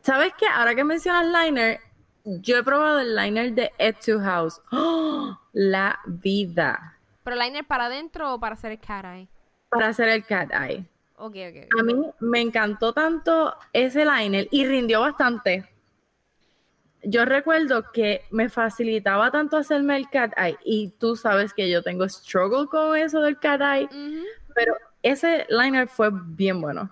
[0.00, 0.46] ¿Sabes qué?
[0.46, 1.80] Ahora que mencionas liner,
[2.24, 3.70] yo he probado el liner de
[4.06, 4.62] to House.
[4.72, 5.38] ¡Oh!
[5.52, 6.91] La vida.
[7.22, 9.28] ¿Pero liner para adentro o para hacer el cat eye?
[9.68, 10.84] Para hacer el cat eye.
[11.16, 11.56] Ok, ok.
[11.66, 11.80] ok.
[11.80, 15.68] A mí me encantó tanto ese liner y rindió bastante.
[17.04, 21.82] Yo recuerdo que me facilitaba tanto hacerme el cat eye y tú sabes que yo
[21.82, 23.88] tengo struggle con eso del cat eye,
[24.54, 26.90] pero ese liner fue bien bueno.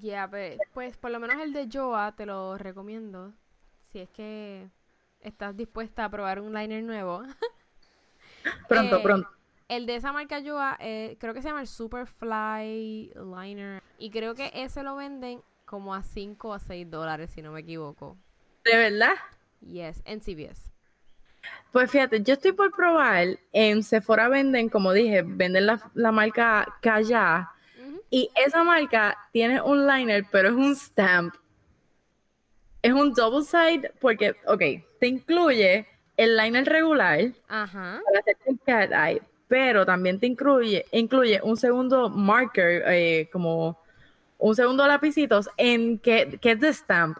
[0.00, 3.32] Ya, pues, pues por lo menos el de Joa te lo recomiendo.
[3.92, 4.68] Si es que
[5.20, 7.22] estás dispuesta a probar un liner nuevo.
[8.68, 9.28] Pronto, Eh, pronto.
[9.68, 13.82] El de esa marca Joa, eh, creo que se llama el Superfly Liner.
[13.98, 17.60] Y creo que ese lo venden como a 5 o 6 dólares, si no me
[17.60, 18.18] equivoco.
[18.64, 19.14] ¿De verdad?
[19.60, 20.70] Yes, en CVS.
[21.72, 26.66] Pues fíjate, yo estoy por probar, en Sephora venden, como dije, venden la, la marca
[26.80, 27.50] Kaya
[28.10, 31.34] y esa marca tiene un liner, pero es un stamp.
[32.80, 34.62] Es un double side porque, ok,
[35.00, 35.86] te incluye
[36.16, 38.00] el liner regular Ajá.
[38.04, 43.78] para hacer el cat eye, pero también te incluye, incluye un segundo marker, eh, como
[44.38, 47.18] un segundo lapicitos en que, que es de stamp.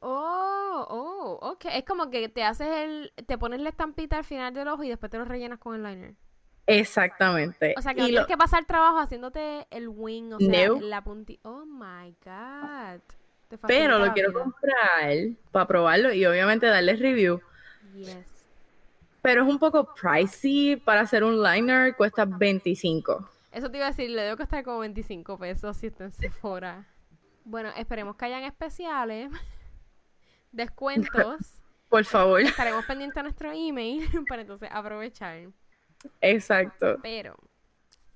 [0.00, 1.66] Oh, oh, ok.
[1.72, 4.88] Es como que te haces el, te pones la estampita al final del ojo y
[4.88, 6.14] después te lo rellenas con el liner.
[6.66, 7.74] Exactamente.
[7.76, 10.68] O sea, que no Y tienes lo- que pasar trabajo haciéndote el wing, o sea,
[10.68, 10.80] No.
[10.80, 11.48] la puntita.
[11.48, 13.00] Oh my god.
[13.66, 17.40] Pero lo quiero comprar para probarlo y obviamente darle review.
[17.94, 18.16] Yes.
[19.22, 23.28] Pero es un poco pricey para hacer un liner, cuesta 25.
[23.52, 26.86] Eso te iba a decir, le debo costar como 25 pesos si está en Sephora.
[27.44, 29.30] Bueno, esperemos que hayan especiales,
[30.52, 31.60] descuentos.
[31.88, 32.40] Por favor.
[32.40, 35.50] Estaremos pendientes a nuestro email para entonces aprovechar.
[36.22, 36.96] Exacto.
[37.02, 37.36] Pero,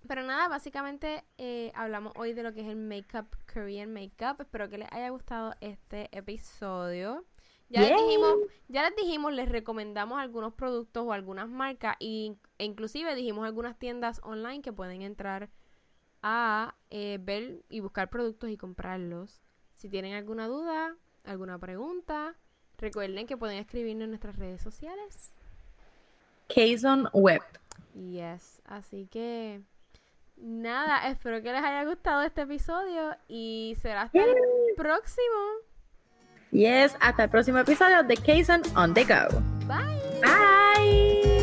[0.08, 4.40] pero nada, básicamente eh, hablamos hoy de lo que es el makeup, Korean makeup.
[4.40, 7.26] Espero que les haya gustado este episodio.
[7.68, 8.34] Ya les dijimos,
[8.68, 13.76] ya les dijimos, les recomendamos algunos productos o algunas marcas y, e inclusive dijimos algunas
[13.76, 15.50] tiendas online que pueden entrar
[16.22, 19.40] a eh, ver y buscar productos y comprarlos.
[19.74, 22.36] Si tienen alguna duda, alguna pregunta,
[22.78, 25.34] recuerden que pueden escribirnos en nuestras redes sociales.
[26.48, 27.42] Kazon Web.
[27.94, 29.60] Yes, así que
[30.36, 34.36] nada, espero que les haya gustado este episodio y será hasta el
[34.76, 35.65] próximo.
[36.50, 39.40] Yes, hasta el próximo episodio de Cason on the Go.
[39.66, 39.96] Bye.
[40.22, 41.35] Bye.